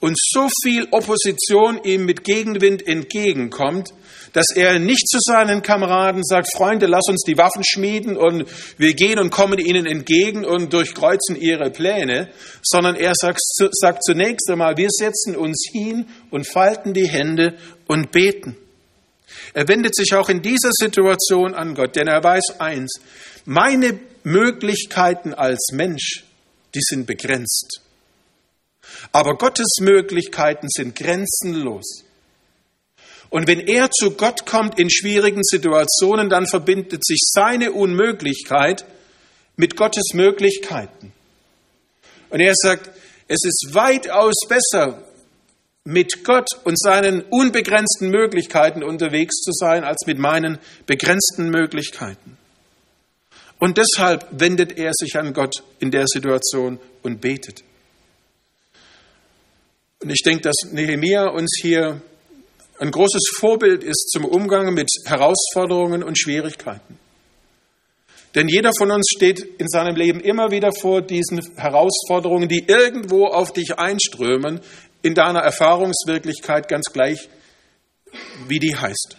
und 0.00 0.18
so 0.18 0.48
viel 0.64 0.88
Opposition 0.90 1.78
ihm 1.84 2.06
mit 2.06 2.24
Gegenwind 2.24 2.84
entgegenkommt, 2.84 3.90
dass 4.36 4.54
er 4.54 4.78
nicht 4.78 5.08
zu 5.08 5.16
seinen 5.18 5.62
Kameraden 5.62 6.22
sagt, 6.22 6.48
Freunde, 6.54 6.84
lass 6.84 7.08
uns 7.08 7.22
die 7.26 7.38
Waffen 7.38 7.62
schmieden 7.64 8.18
und 8.18 8.44
wir 8.76 8.92
gehen 8.92 9.18
und 9.18 9.30
kommen 9.30 9.58
ihnen 9.58 9.86
entgegen 9.86 10.44
und 10.44 10.74
durchkreuzen 10.74 11.40
ihre 11.40 11.70
Pläne, 11.70 12.28
sondern 12.62 12.96
er 12.96 13.14
sagt, 13.18 13.40
sagt 13.40 14.04
zunächst 14.04 14.50
einmal, 14.50 14.76
wir 14.76 14.90
setzen 14.90 15.36
uns 15.36 15.66
hin 15.72 16.06
und 16.30 16.46
falten 16.46 16.92
die 16.92 17.08
Hände 17.08 17.56
und 17.86 18.10
beten. 18.12 18.58
Er 19.54 19.68
wendet 19.68 19.96
sich 19.96 20.12
auch 20.12 20.28
in 20.28 20.42
dieser 20.42 20.70
Situation 20.70 21.54
an 21.54 21.74
Gott, 21.74 21.96
denn 21.96 22.06
er 22.06 22.22
weiß 22.22 22.60
eins, 22.60 23.00
meine 23.46 23.98
Möglichkeiten 24.22 25.32
als 25.32 25.68
Mensch, 25.72 26.24
die 26.74 26.82
sind 26.82 27.06
begrenzt. 27.06 27.80
Aber 29.12 29.38
Gottes 29.38 29.78
Möglichkeiten 29.80 30.66
sind 30.68 30.94
grenzenlos. 30.94 32.05
Und 33.36 33.46
wenn 33.46 33.60
er 33.60 33.90
zu 33.90 34.12
Gott 34.12 34.46
kommt 34.46 34.78
in 34.78 34.88
schwierigen 34.88 35.44
Situationen, 35.44 36.30
dann 36.30 36.46
verbindet 36.46 37.04
sich 37.04 37.18
seine 37.20 37.72
Unmöglichkeit 37.72 38.86
mit 39.56 39.76
Gottes 39.76 40.14
Möglichkeiten. 40.14 41.12
Und 42.30 42.40
er 42.40 42.54
sagt, 42.56 42.88
es 43.28 43.40
ist 43.44 43.74
weitaus 43.74 44.36
besser, 44.48 45.02
mit 45.84 46.24
Gott 46.24 46.48
und 46.64 46.80
seinen 46.80 47.24
unbegrenzten 47.28 48.08
Möglichkeiten 48.08 48.82
unterwegs 48.82 49.42
zu 49.42 49.52
sein, 49.52 49.84
als 49.84 50.06
mit 50.06 50.18
meinen 50.18 50.58
begrenzten 50.86 51.50
Möglichkeiten. 51.50 52.38
Und 53.58 53.76
deshalb 53.76 54.28
wendet 54.30 54.78
er 54.78 54.92
sich 54.94 55.18
an 55.18 55.34
Gott 55.34 55.62
in 55.78 55.90
der 55.90 56.06
Situation 56.06 56.80
und 57.02 57.20
betet. 57.20 57.64
Und 60.00 60.08
ich 60.08 60.22
denke, 60.22 60.44
dass 60.44 60.72
Nehemiah 60.72 61.28
uns 61.28 61.58
hier 61.60 62.00
ein 62.78 62.90
großes 62.90 63.22
Vorbild 63.38 63.82
ist 63.82 64.10
zum 64.10 64.24
Umgang 64.24 64.74
mit 64.74 64.88
Herausforderungen 65.04 66.02
und 66.02 66.18
Schwierigkeiten. 66.18 66.98
Denn 68.34 68.48
jeder 68.48 68.70
von 68.76 68.90
uns 68.90 69.08
steht 69.16 69.40
in 69.40 69.66
seinem 69.66 69.96
Leben 69.96 70.20
immer 70.20 70.50
wieder 70.50 70.70
vor 70.70 71.00
diesen 71.00 71.40
Herausforderungen, 71.56 72.48
die 72.48 72.66
irgendwo 72.66 73.26
auf 73.26 73.52
dich 73.52 73.78
einströmen, 73.78 74.60
in 75.00 75.14
deiner 75.14 75.40
Erfahrungswirklichkeit 75.40 76.68
ganz 76.68 76.92
gleich, 76.92 77.30
wie 78.46 78.58
die 78.58 78.76
heißt. 78.76 79.16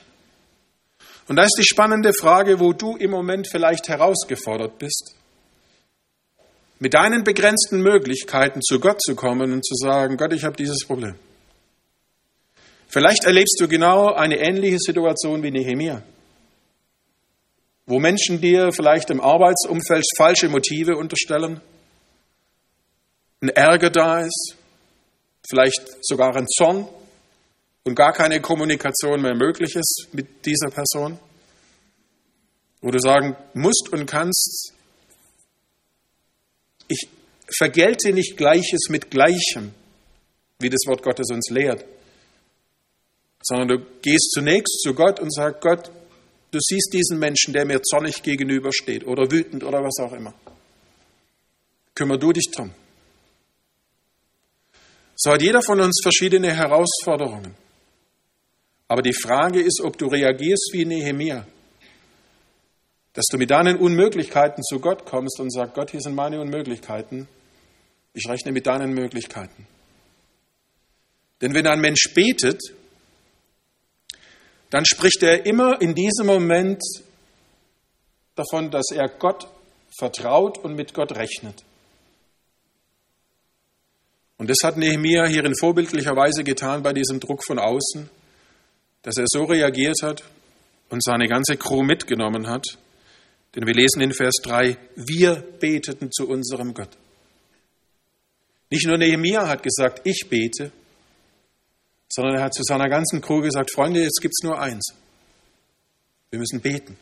Und 1.28 1.38
da 1.38 1.44
ist 1.44 1.58
die 1.58 1.66
spannende 1.66 2.12
Frage, 2.14 2.60
wo 2.60 2.74
du 2.74 2.96
im 2.96 3.10
Moment 3.10 3.48
vielleicht 3.50 3.88
herausgefordert 3.88 4.78
bist, 4.78 5.16
mit 6.80 6.94
deinen 6.94 7.24
begrenzten 7.24 7.82
Möglichkeiten 7.82 8.62
zu 8.62 8.80
Gott 8.80 9.02
zu 9.02 9.16
kommen 9.16 9.52
und 9.52 9.66
zu 9.66 9.74
sagen, 9.76 10.16
Gott, 10.18 10.34
ich 10.34 10.44
habe 10.44 10.56
dieses 10.56 10.86
Problem. 10.86 11.16
Vielleicht 12.90 13.26
erlebst 13.26 13.58
du 13.60 13.68
genau 13.68 14.14
eine 14.14 14.40
ähnliche 14.40 14.80
Situation 14.80 15.44
wie 15.44 15.52
Nehemia, 15.52 16.02
wo 17.86 18.00
Menschen 18.00 18.40
dir 18.40 18.72
vielleicht 18.72 19.10
im 19.10 19.20
Arbeitsumfeld 19.20 20.06
falsche 20.16 20.48
Motive 20.48 20.96
unterstellen, 20.96 21.60
ein 23.42 23.50
Ärger 23.50 23.90
da 23.90 24.22
ist, 24.22 24.56
vielleicht 25.48 25.82
sogar 26.02 26.36
ein 26.36 26.48
Zorn 26.48 26.88
und 27.84 27.96
gar 27.96 28.14
keine 28.14 28.42
Kommunikation 28.42 29.22
mehr 29.22 29.36
möglich 29.36 29.76
ist 29.76 30.08
mit 30.14 30.46
dieser 30.46 30.70
Person, 30.70 31.20
wo 32.82 32.90
du 32.90 33.00
sagen 33.00 33.36
musst 33.54 33.90
und 33.92 34.06
kannst, 34.06 34.74
ich 36.88 37.10
vergelte 37.58 38.14
nicht 38.14 38.38
Gleiches 38.38 38.88
mit 38.90 39.12
Gleichem, 39.12 39.74
wie 40.60 40.70
das 40.70 40.82
Wort 40.88 41.04
Gottes 41.04 41.30
uns 41.30 41.50
lehrt 41.50 41.86
sondern 43.48 43.68
du 43.70 43.86
gehst 44.02 44.32
zunächst 44.34 44.82
zu 44.82 44.94
Gott 44.94 45.22
und 45.22 45.34
sagst, 45.34 45.62
Gott, 45.62 45.90
du 46.52 46.60
siehst 46.60 46.92
diesen 46.92 47.18
Menschen, 47.18 47.54
der 47.54 47.66
mir 47.66 47.82
zornig 47.82 48.22
gegenübersteht 48.22 49.08
oder 49.08 49.32
wütend 49.32 49.64
oder 49.64 49.80
was 49.82 49.98
auch 50.02 50.12
immer. 50.12 50.34
Kümmer 51.96 52.18
du 52.18 52.34
dich 52.34 52.52
drum. 52.54 52.72
So 55.16 55.32
hat 55.32 55.42
jeder 55.42 55.62
von 55.62 55.80
uns 55.80 55.98
verschiedene 56.04 56.54
Herausforderungen. 56.54 57.56
Aber 58.90 59.02
die 59.02 59.14
Frage 59.14 59.62
ist, 59.62 59.82
ob 59.82 59.98
du 59.98 60.08
reagierst 60.08 60.70
wie 60.74 60.86
Nehemia. 60.86 61.48
Dass 63.14 63.26
du 63.32 63.38
mit 63.38 63.50
deinen 63.50 63.78
Unmöglichkeiten 63.78 64.62
zu 64.62 64.80
Gott 64.80 65.06
kommst 65.06 65.40
und 65.40 65.52
sagst, 65.52 65.74
Gott, 65.74 65.92
hier 65.92 66.02
sind 66.02 66.16
meine 66.16 66.42
Unmöglichkeiten. 66.42 67.30
Ich 68.14 68.30
rechne 68.30 68.52
mit 68.52 68.68
deinen 68.68 68.94
Möglichkeiten. 68.94 69.68
Denn 71.42 71.54
wenn 71.54 71.66
ein 71.66 71.80
Mensch 71.80 72.14
betet, 72.14 72.62
dann 74.70 74.86
spricht 74.86 75.24
er 75.24 75.46
immer 75.46 75.82
in 75.82 75.96
diesem 75.96 76.28
Moment 76.28 76.82
davon, 78.36 78.70
dass 78.70 78.92
er 78.94 79.08
Gott 79.08 79.48
vertraut 79.98 80.58
und 80.58 80.76
mit 80.76 80.94
Gott 80.94 81.16
rechnet. 81.16 81.64
Und 84.38 84.50
das 84.50 84.58
hat 84.64 84.78
Nehemiah 84.78 85.26
hier 85.26 85.44
in 85.46 85.56
vorbildlicher 85.56 86.16
Weise 86.16 86.44
getan 86.44 86.84
bei 86.84 86.94
diesem 86.94 87.20
Druck 87.20 87.44
von 87.44 87.58
außen, 87.58 88.10
dass 89.02 89.18
er 89.18 89.26
so 89.28 89.46
reagiert 89.46 89.98
hat 90.04 90.24
und 90.90 91.04
seine 91.04 91.28
ganze 91.28 91.58
Crew 91.58 91.82
mitgenommen 91.82 92.48
hat. 92.48 92.66
Denn 93.56 93.66
wir 93.66 93.74
lesen 93.74 94.02
in 94.02 94.14
Vers 94.14 94.36
3, 94.44 94.78
wir 94.96 95.36
beteten 95.60 96.12
zu 96.12 96.28
unserem 96.28 96.74
Gott. 96.74 96.90
Nicht 98.70 98.86
nur 98.86 98.98
Nehemiah 98.98 99.48
hat 99.48 99.64
gesagt, 99.64 100.02
ich 100.04 100.28
bete, 100.30 100.72
sondern 102.10 102.36
er 102.36 102.44
hat 102.44 102.54
zu 102.54 102.64
seiner 102.64 102.90
ganzen 102.90 103.22
Crew 103.22 103.42
gesagt, 103.42 103.72
Freunde, 103.74 104.02
jetzt 104.02 104.22
gibt 104.22 104.34
es 104.38 104.44
nur 104.44 104.60
eins. 104.60 104.94
Wir 106.30 106.40
müssen 106.40 106.62
beten. 106.62 106.98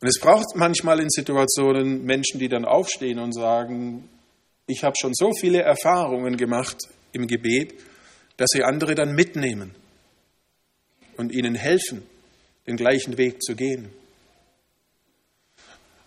Und 0.00 0.08
es 0.08 0.20
braucht 0.20 0.54
manchmal 0.54 1.00
in 1.00 1.08
Situationen 1.08 2.04
Menschen, 2.04 2.38
die 2.38 2.48
dann 2.48 2.64
aufstehen 2.64 3.18
und 3.18 3.32
sagen, 3.32 4.08
ich 4.66 4.84
habe 4.84 4.94
schon 5.00 5.12
so 5.14 5.32
viele 5.32 5.62
Erfahrungen 5.62 6.36
gemacht 6.36 6.76
im 7.12 7.26
Gebet, 7.26 7.74
dass 8.36 8.48
sie 8.52 8.64
andere 8.64 8.94
dann 8.94 9.14
mitnehmen 9.14 9.74
und 11.16 11.32
ihnen 11.32 11.54
helfen, 11.54 12.02
den 12.66 12.76
gleichen 12.76 13.18
Weg 13.18 13.42
zu 13.42 13.54
gehen. 13.54 13.90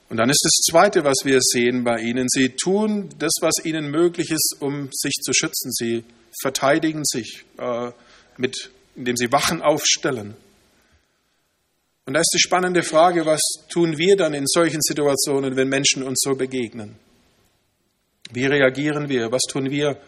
Und 0.09 0.17
dann 0.17 0.29
ist 0.29 0.41
das 0.43 0.71
Zweite, 0.71 1.03
was 1.03 1.17
wir 1.23 1.39
sehen 1.41 1.83
bei 1.83 1.99
ihnen. 1.99 2.27
Sie 2.29 2.49
tun 2.49 3.09
das, 3.19 3.33
was 3.41 3.65
ihnen 3.65 3.89
möglich 3.89 4.31
ist, 4.31 4.57
um 4.59 4.89
sich 4.93 5.13
zu 5.21 5.33
schützen. 5.33 5.71
Sie 5.71 6.03
verteidigen 6.41 7.03
sich, 7.05 7.45
äh, 7.57 7.91
mit, 8.37 8.71
indem 8.95 9.17
sie 9.17 9.31
Wachen 9.31 9.61
aufstellen. 9.61 10.35
Und 12.05 12.13
da 12.13 12.19
ist 12.21 12.31
die 12.33 12.39
spannende 12.39 12.83
Frage, 12.83 13.25
was 13.25 13.41
tun 13.69 13.97
wir 13.97 14.15
dann 14.15 14.33
in 14.33 14.45
solchen 14.47 14.81
Situationen, 14.81 15.55
wenn 15.55 15.67
Menschen 15.67 16.03
uns 16.03 16.21
so 16.23 16.35
begegnen? 16.35 16.95
Wie 18.31 18.45
reagieren 18.45 19.09
wir? 19.09 19.31
Was 19.31 19.41
tun 19.43 19.69
wir, 19.69 19.99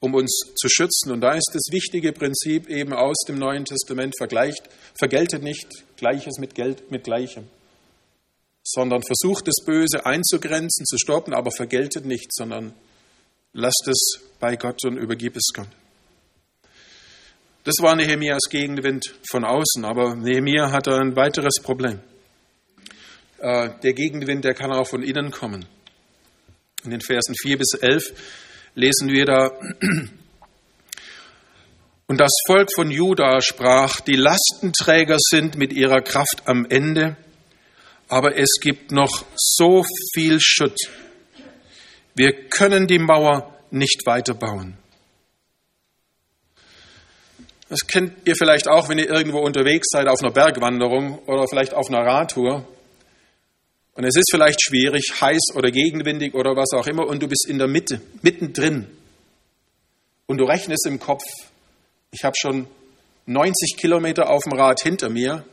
um 0.00 0.14
uns 0.14 0.52
zu 0.54 0.68
schützen. 0.68 1.10
Und 1.10 1.20
da 1.20 1.32
ist 1.32 1.50
das 1.52 1.64
wichtige 1.70 2.12
Prinzip 2.12 2.68
eben 2.68 2.92
aus 2.92 3.16
dem 3.26 3.38
Neuen 3.38 3.64
Testament 3.64 4.14
vergleicht, 4.16 4.68
vergeltet 4.98 5.42
nicht 5.42 5.68
Gleiches 5.96 6.38
mit 6.38 6.54
Geld, 6.54 6.90
mit 6.90 7.04
Gleichem, 7.04 7.48
sondern 8.62 9.02
versucht 9.02 9.48
das 9.48 9.64
Böse 9.64 10.04
einzugrenzen, 10.04 10.84
zu 10.86 10.98
stoppen, 10.98 11.34
aber 11.34 11.50
vergeltet 11.50 12.04
nicht, 12.04 12.32
sondern 12.32 12.74
lasst 13.56 13.88
es 13.88 14.20
bei 14.38 14.54
Gott 14.56 14.84
und 14.84 14.98
übergib 14.98 15.34
es 15.36 15.48
Gott. 15.54 15.68
Das 17.64 17.76
war 17.80 17.96
Nehemias 17.96 18.42
Gegenwind 18.50 19.14
von 19.28 19.44
außen, 19.44 19.84
aber 19.84 20.14
Nehemia 20.14 20.70
hatte 20.70 20.94
ein 20.94 21.16
weiteres 21.16 21.54
Problem. 21.62 21.98
Äh, 23.38 23.70
der 23.82 23.94
Gegenwind, 23.94 24.44
der 24.44 24.54
kann 24.54 24.72
auch 24.72 24.86
von 24.86 25.02
innen 25.02 25.30
kommen. 25.30 25.64
In 26.84 26.90
den 26.90 27.00
Versen 27.00 27.34
4 27.34 27.58
bis 27.58 27.74
11 27.80 28.12
lesen 28.74 29.08
wir 29.08 29.24
da, 29.24 29.50
und 32.06 32.20
das 32.20 32.32
Volk 32.46 32.68
von 32.74 32.90
Juda 32.90 33.40
sprach, 33.40 34.00
die 34.00 34.16
Lastenträger 34.16 35.16
sind 35.18 35.56
mit 35.56 35.72
ihrer 35.72 36.02
Kraft 36.02 36.42
am 36.44 36.66
Ende, 36.68 37.16
aber 38.08 38.38
es 38.38 38.60
gibt 38.60 38.92
noch 38.92 39.24
so 39.34 39.84
viel 40.14 40.38
Schutt. 40.40 40.78
Wir 42.16 42.48
können 42.48 42.86
die 42.86 42.98
Mauer 42.98 43.54
nicht 43.70 44.06
weiter 44.06 44.32
bauen. 44.32 44.78
Das 47.68 47.86
kennt 47.86 48.26
ihr 48.26 48.34
vielleicht 48.36 48.68
auch, 48.68 48.88
wenn 48.88 48.98
ihr 48.98 49.10
irgendwo 49.10 49.40
unterwegs 49.40 49.88
seid 49.90 50.08
auf 50.08 50.22
einer 50.22 50.32
Bergwanderung 50.32 51.18
oder 51.26 51.46
vielleicht 51.46 51.74
auf 51.74 51.88
einer 51.88 52.06
Radtour. 52.06 52.66
Und 53.92 54.04
es 54.04 54.16
ist 54.16 54.30
vielleicht 54.30 54.62
schwierig, 54.62 55.12
heiß 55.20 55.54
oder 55.54 55.70
gegenwindig 55.70 56.34
oder 56.34 56.56
was 56.56 56.72
auch 56.72 56.86
immer, 56.86 57.06
und 57.06 57.22
du 57.22 57.28
bist 57.28 57.46
in 57.48 57.58
der 57.58 57.68
Mitte, 57.68 58.00
mittendrin. 58.22 58.86
Und 60.26 60.38
du 60.38 60.44
rechnest 60.44 60.86
im 60.86 60.98
Kopf, 60.98 61.24
ich 62.12 62.24
habe 62.24 62.36
schon 62.38 62.66
90 63.26 63.76
Kilometer 63.76 64.30
auf 64.30 64.44
dem 64.44 64.54
Rad 64.54 64.80
hinter 64.80 65.10
mir, 65.10 65.44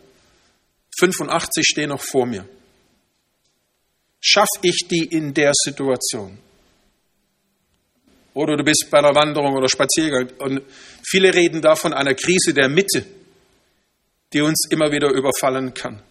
85 0.97 1.65
stehen 1.65 1.89
noch 1.89 2.01
vor 2.01 2.25
mir. 2.25 2.47
Schaff 4.21 4.49
ich 4.61 4.87
die 4.89 5.03
in 5.03 5.33
der 5.33 5.51
Situation? 5.53 6.37
Oder 8.33 8.57
du 8.57 8.63
bist 8.63 8.87
bei 8.89 8.99
einer 8.99 9.13
Wanderung 9.15 9.55
oder 9.55 9.69
Spaziergang 9.69 10.29
und 10.39 10.61
viele 11.05 11.33
reden 11.33 11.61
da 11.61 11.75
von 11.75 11.93
einer 11.93 12.15
Krise 12.15 12.53
der 12.53 12.67
Mitte, 12.67 13.05
die 14.33 14.41
uns 14.41 14.67
immer 14.69 14.91
wieder 14.91 15.11
überfallen 15.11 15.73
kann. 15.73 16.01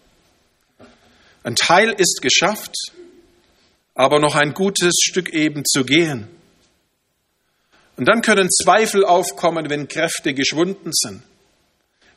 Ein 1.43 1.55
Teil 1.55 1.89
ist 1.97 2.21
geschafft, 2.21 2.73
aber 3.93 4.19
noch 4.19 4.35
ein 4.35 4.53
gutes 4.53 4.93
Stück 5.03 5.33
eben 5.33 5.65
zu 5.65 5.83
gehen. 5.83 6.29
Und 7.97 8.07
dann 8.07 8.21
können 8.21 8.49
Zweifel 8.49 9.05
aufkommen, 9.05 9.69
wenn 9.69 9.87
Kräfte 9.87 10.33
geschwunden 10.33 10.91
sind. 10.93 11.21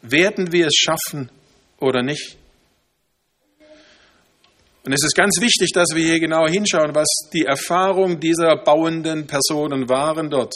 Werden 0.03 0.53
wir 0.53 0.69
es 0.69 0.75
schaffen 0.77 1.31
oder 1.79 2.03
nicht? 2.03 2.36
Und 4.87 4.93
es 4.93 5.03
ist 5.03 5.17
ganz 5.17 5.41
wichtig, 5.41 5.73
dass 5.73 5.89
wir 5.97 6.05
hier 6.05 6.21
genau 6.21 6.47
hinschauen, 6.47 6.95
was 6.95 7.09
die 7.33 7.45
Erfahrung 7.45 8.21
dieser 8.21 8.57
bauenden 8.57 9.27
Personen 9.27 9.89
waren 9.89 10.31
dort. 10.31 10.55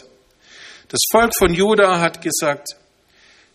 Das 0.86 1.00
Volk 1.10 1.32
von 1.36 1.52
Juda 1.52 1.98
hat 1.98 2.22
gesagt, 2.22 2.76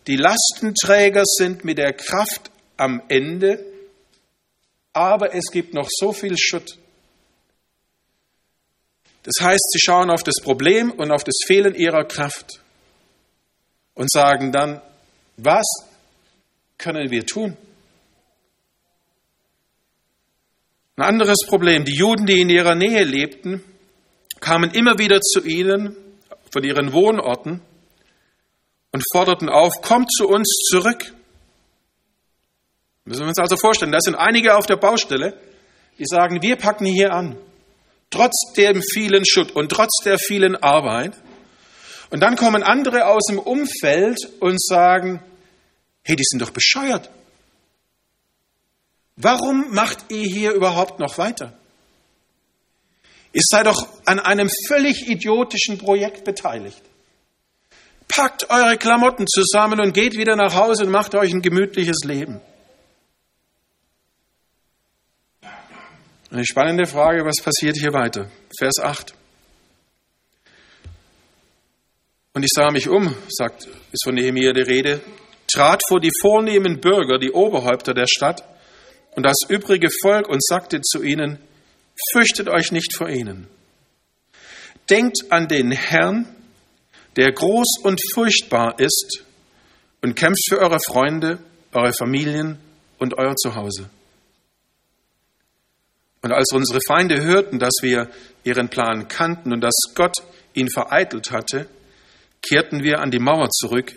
die 0.06 0.16
Lastenträger 0.16 1.22
sind 1.24 1.64
mit 1.64 1.78
der 1.78 1.94
Kraft 1.94 2.50
am 2.76 3.00
Ende, 3.08 3.64
aber 4.92 5.34
es 5.34 5.50
gibt 5.50 5.72
noch 5.72 5.88
so 5.90 6.12
viel 6.12 6.36
Schutt. 6.36 6.76
Das 9.22 9.36
heißt, 9.40 9.72
sie 9.72 9.80
schauen 9.80 10.10
auf 10.10 10.24
das 10.24 10.42
Problem 10.42 10.90
und 10.90 11.10
auf 11.10 11.24
das 11.24 11.36
Fehlen 11.46 11.74
ihrer 11.74 12.04
Kraft 12.04 12.60
und 13.94 14.10
sagen 14.12 14.52
dann, 14.52 14.82
was 15.38 15.64
können 16.76 17.10
wir 17.10 17.24
tun? 17.24 17.56
Ein 20.98 21.04
anderes 21.04 21.46
Problem, 21.46 21.84
die 21.84 21.94
Juden, 21.94 22.24
die 22.24 22.40
in 22.40 22.48
ihrer 22.48 22.74
Nähe 22.74 23.04
lebten, 23.04 23.62
kamen 24.40 24.70
immer 24.70 24.98
wieder 24.98 25.20
zu 25.20 25.44
ihnen 25.44 25.94
von 26.50 26.64
ihren 26.64 26.94
Wohnorten 26.94 27.60
und 28.92 29.04
forderten 29.12 29.50
auf, 29.50 29.82
kommt 29.82 30.10
zu 30.10 30.26
uns 30.26 30.48
zurück. 30.70 31.12
Müssen 33.04 33.20
wir 33.20 33.28
uns 33.28 33.38
also 33.38 33.58
vorstellen, 33.58 33.92
da 33.92 34.00
sind 34.00 34.14
einige 34.14 34.56
auf 34.56 34.64
der 34.64 34.76
Baustelle, 34.76 35.38
die 35.98 36.06
sagen, 36.06 36.40
wir 36.40 36.56
packen 36.56 36.86
hier 36.86 37.12
an, 37.12 37.36
trotz 38.08 38.54
dem 38.56 38.80
vielen 38.94 39.26
Schutt 39.26 39.50
und 39.50 39.70
trotz 39.70 40.02
der 40.02 40.18
vielen 40.18 40.56
Arbeit. 40.56 41.12
Und 42.08 42.20
dann 42.20 42.36
kommen 42.36 42.62
andere 42.62 43.04
aus 43.06 43.24
dem 43.28 43.38
Umfeld 43.38 44.16
und 44.40 44.58
sagen, 44.62 45.22
hey, 46.04 46.16
die 46.16 46.24
sind 46.24 46.40
doch 46.40 46.52
bescheuert. 46.52 47.10
Warum 49.16 49.72
macht 49.72 50.10
ihr 50.10 50.28
hier 50.28 50.52
überhaupt 50.52 51.00
noch 51.00 51.16
weiter? 51.16 51.54
Ihr 53.32 53.42
seid 53.44 53.66
doch 53.66 53.88
an 54.04 54.18
einem 54.20 54.48
völlig 54.68 55.08
idiotischen 55.08 55.78
Projekt 55.78 56.24
beteiligt. 56.24 56.82
Packt 58.08 58.50
eure 58.50 58.76
Klamotten 58.76 59.26
zusammen 59.26 59.80
und 59.80 59.92
geht 59.92 60.16
wieder 60.16 60.36
nach 60.36 60.54
Hause 60.54 60.84
und 60.84 60.90
macht 60.90 61.14
euch 61.14 61.32
ein 61.32 61.42
gemütliches 61.42 62.04
Leben. 62.04 62.40
Eine 66.30 66.44
spannende 66.44 66.86
Frage, 66.86 67.24
was 67.24 67.42
passiert 67.42 67.76
hier 67.76 67.92
weiter? 67.92 68.30
Vers 68.58 68.78
8. 68.82 69.14
Und 72.34 72.42
ich 72.42 72.50
sah 72.54 72.70
mich 72.70 72.88
um, 72.88 73.14
sagt, 73.28 73.66
ist 73.92 74.04
von 74.04 74.14
Nehemiah 74.14 74.52
die 74.52 74.60
Rede, 74.60 75.00
trat 75.50 75.80
vor 75.88 76.00
die 76.00 76.12
vornehmen 76.20 76.80
Bürger, 76.80 77.18
die 77.18 77.30
Oberhäupter 77.30 77.94
der 77.94 78.06
Stadt 78.06 78.44
und 79.16 79.24
das 79.24 79.38
übrige 79.48 79.88
Volk 80.02 80.28
und 80.28 80.44
sagte 80.44 80.80
zu 80.82 81.02
ihnen, 81.02 81.38
fürchtet 82.12 82.48
euch 82.48 82.70
nicht 82.70 82.94
vor 82.94 83.08
ihnen. 83.08 83.48
Denkt 84.90 85.32
an 85.32 85.48
den 85.48 85.72
Herrn, 85.72 86.28
der 87.16 87.32
groß 87.32 87.80
und 87.82 88.00
furchtbar 88.14 88.78
ist 88.78 89.24
und 90.02 90.14
kämpft 90.14 90.44
für 90.48 90.58
eure 90.58 90.78
Freunde, 90.86 91.38
eure 91.72 91.94
Familien 91.94 92.58
und 92.98 93.18
euer 93.18 93.34
Zuhause. 93.36 93.88
Und 96.22 96.32
als 96.32 96.52
unsere 96.52 96.80
Feinde 96.86 97.22
hörten, 97.22 97.58
dass 97.58 97.74
wir 97.80 98.10
ihren 98.44 98.68
Plan 98.68 99.08
kannten 99.08 99.52
und 99.52 99.62
dass 99.62 99.74
Gott 99.94 100.16
ihn 100.54 100.68
vereitelt 100.68 101.30
hatte, 101.30 101.68
kehrten 102.42 102.82
wir 102.82 103.00
an 103.00 103.10
die 103.10 103.18
Mauer 103.18 103.48
zurück, 103.48 103.94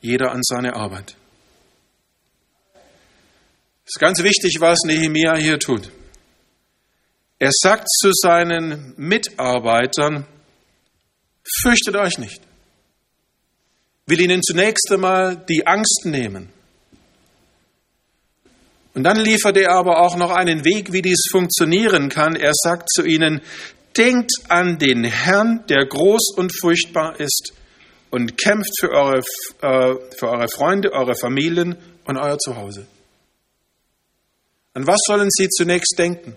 jeder 0.00 0.30
an 0.30 0.40
seine 0.42 0.76
Arbeit. 0.76 1.16
Es 3.92 3.96
ist 3.96 4.00
ganz 4.00 4.22
wichtig, 4.22 4.56
was 4.58 4.78
Nehemia 4.86 5.36
hier 5.36 5.58
tut. 5.58 5.90
Er 7.38 7.50
sagt 7.52 7.90
zu 7.90 8.10
seinen 8.14 8.94
Mitarbeitern, 8.96 10.26
fürchtet 11.60 11.96
euch 11.96 12.16
nicht. 12.16 12.40
Will 14.06 14.22
ihnen 14.22 14.42
zunächst 14.42 14.90
einmal 14.90 15.44
die 15.46 15.66
Angst 15.66 16.06
nehmen. 16.06 16.48
Und 18.94 19.02
dann 19.02 19.18
liefert 19.18 19.58
er 19.58 19.72
aber 19.72 20.00
auch 20.00 20.16
noch 20.16 20.30
einen 20.30 20.64
Weg, 20.64 20.94
wie 20.94 21.02
dies 21.02 21.24
funktionieren 21.30 22.08
kann. 22.08 22.34
Er 22.34 22.52
sagt 22.54 22.88
zu 22.88 23.04
ihnen, 23.04 23.42
denkt 23.94 24.32
an 24.48 24.78
den 24.78 25.04
Herrn, 25.04 25.66
der 25.68 25.84
groß 25.84 26.32
und 26.34 26.58
furchtbar 26.58 27.20
ist 27.20 27.52
und 28.08 28.38
kämpft 28.38 28.72
für 28.80 28.88
eure, 28.88 29.18
äh, 29.18 29.94
für 30.18 30.30
eure 30.30 30.48
Freunde, 30.48 30.94
eure 30.94 31.14
Familien 31.14 31.76
und 32.06 32.16
euer 32.16 32.38
Zuhause. 32.38 32.86
An 34.74 34.86
was 34.86 35.00
sollen 35.06 35.28
sie 35.30 35.48
zunächst 35.48 35.98
denken? 35.98 36.34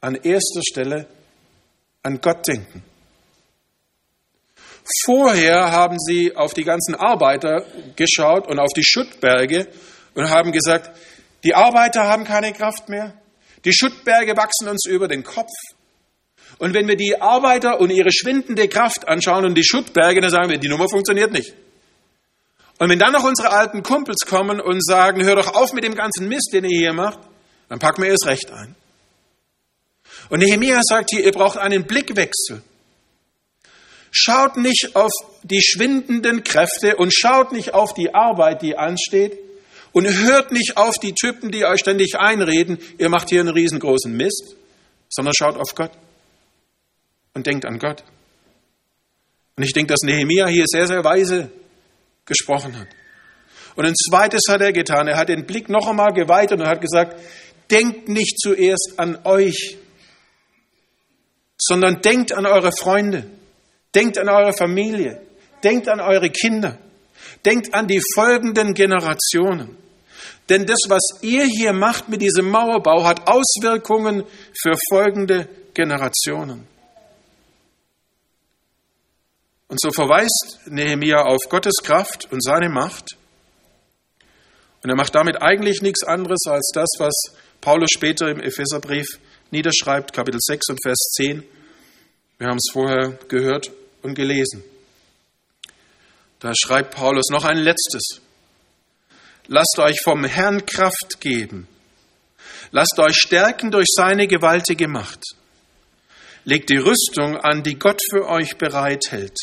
An 0.00 0.14
erster 0.14 0.60
Stelle 0.62 1.06
an 2.02 2.20
Gott 2.20 2.46
denken. 2.46 2.82
Vorher 5.04 5.72
haben 5.72 5.98
sie 5.98 6.36
auf 6.36 6.54
die 6.54 6.62
ganzen 6.62 6.94
Arbeiter 6.94 7.66
geschaut 7.96 8.46
und 8.46 8.60
auf 8.60 8.72
die 8.76 8.84
Schuttberge 8.84 9.66
und 10.14 10.30
haben 10.30 10.52
gesagt, 10.52 10.96
die 11.42 11.54
Arbeiter 11.54 12.04
haben 12.04 12.24
keine 12.24 12.52
Kraft 12.52 12.88
mehr. 12.88 13.14
Die 13.64 13.72
Schuttberge 13.72 14.36
wachsen 14.36 14.68
uns 14.68 14.86
über 14.86 15.08
den 15.08 15.24
Kopf. 15.24 15.50
Und 16.58 16.72
wenn 16.72 16.86
wir 16.86 16.96
die 16.96 17.20
Arbeiter 17.20 17.80
und 17.80 17.90
ihre 17.90 18.12
schwindende 18.12 18.68
Kraft 18.68 19.08
anschauen 19.08 19.44
und 19.44 19.56
die 19.56 19.64
Schuttberge, 19.64 20.20
dann 20.20 20.30
sagen 20.30 20.50
wir, 20.50 20.58
die 20.58 20.68
Nummer 20.68 20.88
funktioniert 20.88 21.32
nicht. 21.32 21.52
Und 22.78 22.90
wenn 22.90 22.98
dann 22.98 23.12
noch 23.12 23.24
unsere 23.24 23.50
alten 23.50 23.82
Kumpels 23.82 24.26
kommen 24.26 24.60
und 24.60 24.84
sagen, 24.84 25.24
hör 25.24 25.36
doch 25.36 25.54
auf 25.54 25.72
mit 25.72 25.84
dem 25.84 25.94
ganzen 25.94 26.28
Mist, 26.28 26.50
den 26.52 26.64
ihr 26.64 26.78
hier 26.78 26.92
macht, 26.92 27.18
dann 27.68 27.78
packen 27.78 28.02
wir 28.02 28.12
es 28.12 28.26
recht 28.26 28.50
ein. 28.50 28.74
Und 30.28 30.40
Nehemiah 30.40 30.82
sagt 30.82 31.10
hier, 31.10 31.24
ihr 31.24 31.32
braucht 31.32 31.58
einen 31.58 31.84
Blickwechsel. 31.84 32.62
Schaut 34.10 34.56
nicht 34.56 34.94
auf 34.94 35.10
die 35.42 35.62
schwindenden 35.62 36.42
Kräfte 36.44 36.96
und 36.96 37.14
schaut 37.14 37.52
nicht 37.52 37.74
auf 37.74 37.94
die 37.94 38.14
Arbeit, 38.14 38.62
die 38.62 38.76
ansteht, 38.76 39.38
und 39.92 40.06
hört 40.06 40.52
nicht 40.52 40.76
auf 40.76 40.98
die 40.98 41.14
Typen, 41.14 41.50
die 41.50 41.64
euch 41.64 41.80
ständig 41.80 42.18
einreden, 42.18 42.78
ihr 42.98 43.08
macht 43.08 43.30
hier 43.30 43.40
einen 43.40 43.48
riesengroßen 43.48 44.14
Mist, 44.14 44.54
sondern 45.08 45.32
schaut 45.34 45.56
auf 45.56 45.74
Gott 45.74 45.92
und 47.32 47.46
denkt 47.46 47.64
an 47.64 47.78
Gott. 47.78 48.04
Und 49.56 49.62
ich 49.64 49.72
denke, 49.72 49.94
dass 49.94 50.02
Nehemia 50.02 50.48
hier 50.48 50.64
sehr, 50.66 50.86
sehr 50.86 51.02
weise 51.02 51.50
gesprochen 52.26 52.78
hat. 52.78 52.88
Und 53.76 53.84
ein 53.84 53.94
zweites 53.94 54.42
hat 54.48 54.60
er 54.60 54.72
getan. 54.72 55.06
Er 55.06 55.16
hat 55.16 55.28
den 55.28 55.46
Blick 55.46 55.68
noch 55.68 55.86
einmal 55.86 56.12
geweitet 56.12 56.60
und 56.60 56.66
hat 56.66 56.80
gesagt, 56.80 57.20
denkt 57.70 58.08
nicht 58.08 58.38
zuerst 58.40 58.94
an 58.96 59.18
euch, 59.24 59.76
sondern 61.58 62.00
denkt 62.00 62.32
an 62.32 62.46
eure 62.46 62.72
Freunde, 62.72 63.30
denkt 63.94 64.18
an 64.18 64.28
eure 64.28 64.52
Familie, 64.52 65.20
denkt 65.62 65.88
an 65.88 66.00
eure 66.00 66.30
Kinder, 66.30 66.78
denkt 67.44 67.74
an 67.74 67.86
die 67.86 68.00
folgenden 68.14 68.74
Generationen. 68.74 69.76
Denn 70.48 70.64
das, 70.64 70.78
was 70.88 71.02
ihr 71.22 71.44
hier 71.44 71.72
macht 71.72 72.08
mit 72.08 72.22
diesem 72.22 72.48
Mauerbau, 72.50 73.04
hat 73.04 73.26
Auswirkungen 73.26 74.24
für 74.62 74.74
folgende 74.88 75.48
Generationen. 75.74 76.66
Und 79.68 79.80
so 79.80 79.90
verweist 79.90 80.60
Nehemia 80.66 81.22
auf 81.22 81.40
Gottes 81.48 81.76
Kraft 81.82 82.30
und 82.30 82.42
seine 82.42 82.68
Macht. 82.68 83.16
Und 84.82 84.90
er 84.90 84.96
macht 84.96 85.14
damit 85.14 85.42
eigentlich 85.42 85.82
nichts 85.82 86.04
anderes 86.04 86.40
als 86.48 86.70
das, 86.72 86.88
was 86.98 87.14
Paulus 87.60 87.88
später 87.92 88.28
im 88.28 88.38
Epheserbrief 88.38 89.18
niederschreibt, 89.50 90.12
Kapitel 90.12 90.38
6 90.40 90.68
und 90.70 90.78
Vers 90.82 90.98
10. 91.16 91.42
Wir 92.38 92.48
haben 92.48 92.58
es 92.58 92.70
vorher 92.72 93.18
gehört 93.28 93.72
und 94.02 94.14
gelesen. 94.14 94.62
Da 96.38 96.52
schreibt 96.54 96.94
Paulus 96.94 97.26
noch 97.30 97.44
ein 97.44 97.58
letztes. 97.58 98.20
Lasst 99.48 99.78
euch 99.78 100.00
vom 100.02 100.24
Herrn 100.24 100.64
Kraft 100.66 101.20
geben. 101.20 101.66
Lasst 102.70 102.98
euch 102.98 103.16
stärken 103.16 103.70
durch 103.70 103.88
seine 103.88 104.28
gewaltige 104.28 104.86
Macht. 104.86 105.22
Legt 106.44 106.70
die 106.70 106.76
Rüstung 106.76 107.36
an, 107.36 107.62
die 107.62 107.78
Gott 107.78 108.00
für 108.10 108.28
euch 108.28 108.56
bereithält. 108.58 109.36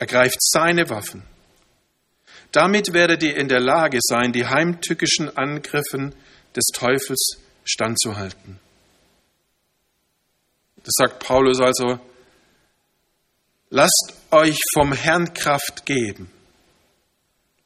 Ergreift 0.00 0.38
seine 0.40 0.90
Waffen. 0.90 1.22
Damit 2.52 2.92
werdet 2.92 3.22
ihr 3.22 3.36
in 3.36 3.48
der 3.48 3.60
Lage 3.60 3.98
sein, 4.00 4.32
die 4.32 4.46
heimtückischen 4.46 5.36
Angriffen 5.36 6.14
des 6.56 6.64
Teufels 6.74 7.38
standzuhalten. 7.64 8.58
Das 10.82 10.94
sagt 10.96 11.20
Paulus 11.20 11.60
also, 11.60 12.00
lasst 13.68 14.14
euch 14.30 14.58
vom 14.74 14.92
Herrn 14.92 15.32
Kraft 15.34 15.86
geben. 15.86 16.30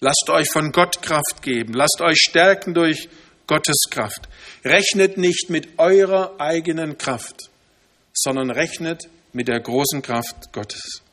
Lasst 0.00 0.28
euch 0.28 0.50
von 0.50 0.72
Gott 0.72 1.00
Kraft 1.00 1.40
geben. 1.40 1.72
Lasst 1.72 2.02
euch 2.02 2.18
stärken 2.18 2.74
durch 2.74 3.08
Gottes 3.46 3.84
Kraft. 3.90 4.28
Rechnet 4.64 5.16
nicht 5.16 5.50
mit 5.50 5.78
eurer 5.78 6.38
eigenen 6.40 6.98
Kraft, 6.98 7.48
sondern 8.12 8.50
rechnet 8.50 9.04
mit 9.32 9.48
der 9.48 9.60
großen 9.60 10.02
Kraft 10.02 10.52
Gottes. 10.52 11.03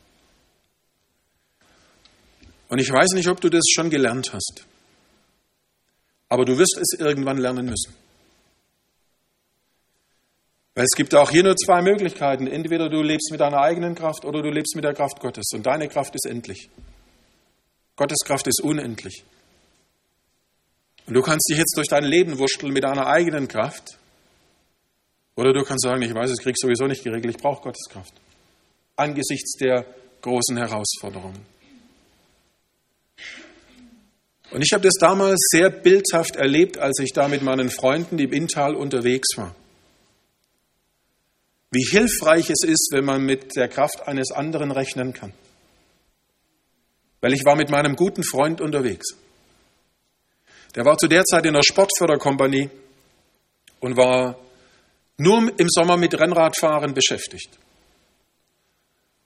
Und 2.71 2.79
ich 2.79 2.89
weiß 2.89 3.11
nicht, 3.15 3.27
ob 3.27 3.41
du 3.41 3.49
das 3.49 3.63
schon 3.69 3.89
gelernt 3.89 4.31
hast, 4.31 4.65
aber 6.29 6.45
du 6.45 6.57
wirst 6.57 6.77
es 6.79 6.97
irgendwann 6.97 7.37
lernen 7.37 7.65
müssen. 7.65 7.93
Weil 10.73 10.85
es 10.85 10.95
gibt 10.95 11.13
auch 11.13 11.29
hier 11.29 11.43
nur 11.43 11.57
zwei 11.57 11.81
Möglichkeiten. 11.81 12.47
Entweder 12.47 12.87
du 12.87 13.01
lebst 13.01 13.29
mit 13.29 13.41
deiner 13.41 13.57
eigenen 13.57 13.93
Kraft 13.93 14.23
oder 14.23 14.41
du 14.41 14.49
lebst 14.49 14.73
mit 14.75 14.85
der 14.85 14.93
Kraft 14.93 15.19
Gottes. 15.19 15.47
Und 15.53 15.65
deine 15.65 15.89
Kraft 15.89 16.15
ist 16.15 16.25
endlich. 16.25 16.69
Gottes 17.97 18.19
Kraft 18.23 18.47
ist 18.47 18.61
unendlich. 18.63 19.25
Und 21.07 21.13
du 21.13 21.21
kannst 21.21 21.49
dich 21.49 21.57
jetzt 21.57 21.75
durch 21.75 21.89
dein 21.89 22.05
Leben 22.05 22.39
wurschteln 22.39 22.71
mit 22.71 22.85
deiner 22.85 23.05
eigenen 23.05 23.49
Kraft. 23.49 23.97
Oder 25.35 25.51
du 25.51 25.63
kannst 25.63 25.83
sagen, 25.83 26.01
ich 26.03 26.13
weiß, 26.13 26.29
es 26.29 26.39
krieg 26.39 26.55
sowieso 26.57 26.87
nicht 26.87 27.03
geregelt, 27.03 27.35
ich 27.35 27.41
brauche 27.41 27.63
Gottes 27.63 27.89
Kraft. 27.89 28.13
Angesichts 28.95 29.57
der 29.57 29.85
großen 30.21 30.55
Herausforderungen. 30.55 31.45
Und 34.51 34.61
ich 34.61 34.73
habe 34.73 34.83
das 34.83 34.95
damals 34.99 35.39
sehr 35.49 35.69
bildhaft 35.69 36.35
erlebt, 36.35 36.77
als 36.77 36.99
ich 36.99 37.13
da 37.13 37.27
mit 37.27 37.41
meinen 37.41 37.69
Freunden 37.69 38.19
im 38.19 38.33
Inntal 38.33 38.75
unterwegs 38.75 39.37
war. 39.37 39.55
Wie 41.71 41.85
hilfreich 41.89 42.49
es 42.49 42.63
ist, 42.67 42.89
wenn 42.91 43.05
man 43.05 43.23
mit 43.23 43.55
der 43.55 43.69
Kraft 43.69 44.05
eines 44.07 44.31
anderen 44.31 44.71
rechnen 44.71 45.13
kann. 45.13 45.31
Weil 47.21 47.33
ich 47.33 47.45
war 47.45 47.55
mit 47.55 47.69
meinem 47.69 47.95
guten 47.95 48.23
Freund 48.23 48.59
unterwegs. 48.59 49.15
Der 50.75 50.83
war 50.83 50.97
zu 50.97 51.07
der 51.07 51.23
Zeit 51.23 51.45
in 51.45 51.53
der 51.53 51.63
Sportförderkompanie 51.63 52.69
und 53.79 53.95
war 53.95 54.37
nur 55.17 55.51
im 55.57 55.69
Sommer 55.69 55.95
mit 55.95 56.19
Rennradfahren 56.19 56.93
beschäftigt. 56.93 57.57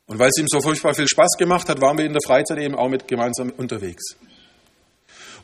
Und 0.07 0.19
weil 0.19 0.29
es 0.29 0.39
ihm 0.39 0.47
so 0.47 0.61
furchtbar 0.61 0.93
viel 0.93 1.07
Spaß 1.07 1.35
gemacht 1.39 1.67
hat, 1.67 1.81
waren 1.81 1.97
wir 1.97 2.05
in 2.05 2.13
der 2.13 2.21
Freizeit 2.23 2.59
eben 2.59 2.75
auch 2.75 2.89
mit 2.89 3.07
gemeinsam 3.07 3.49
unterwegs. 3.57 4.15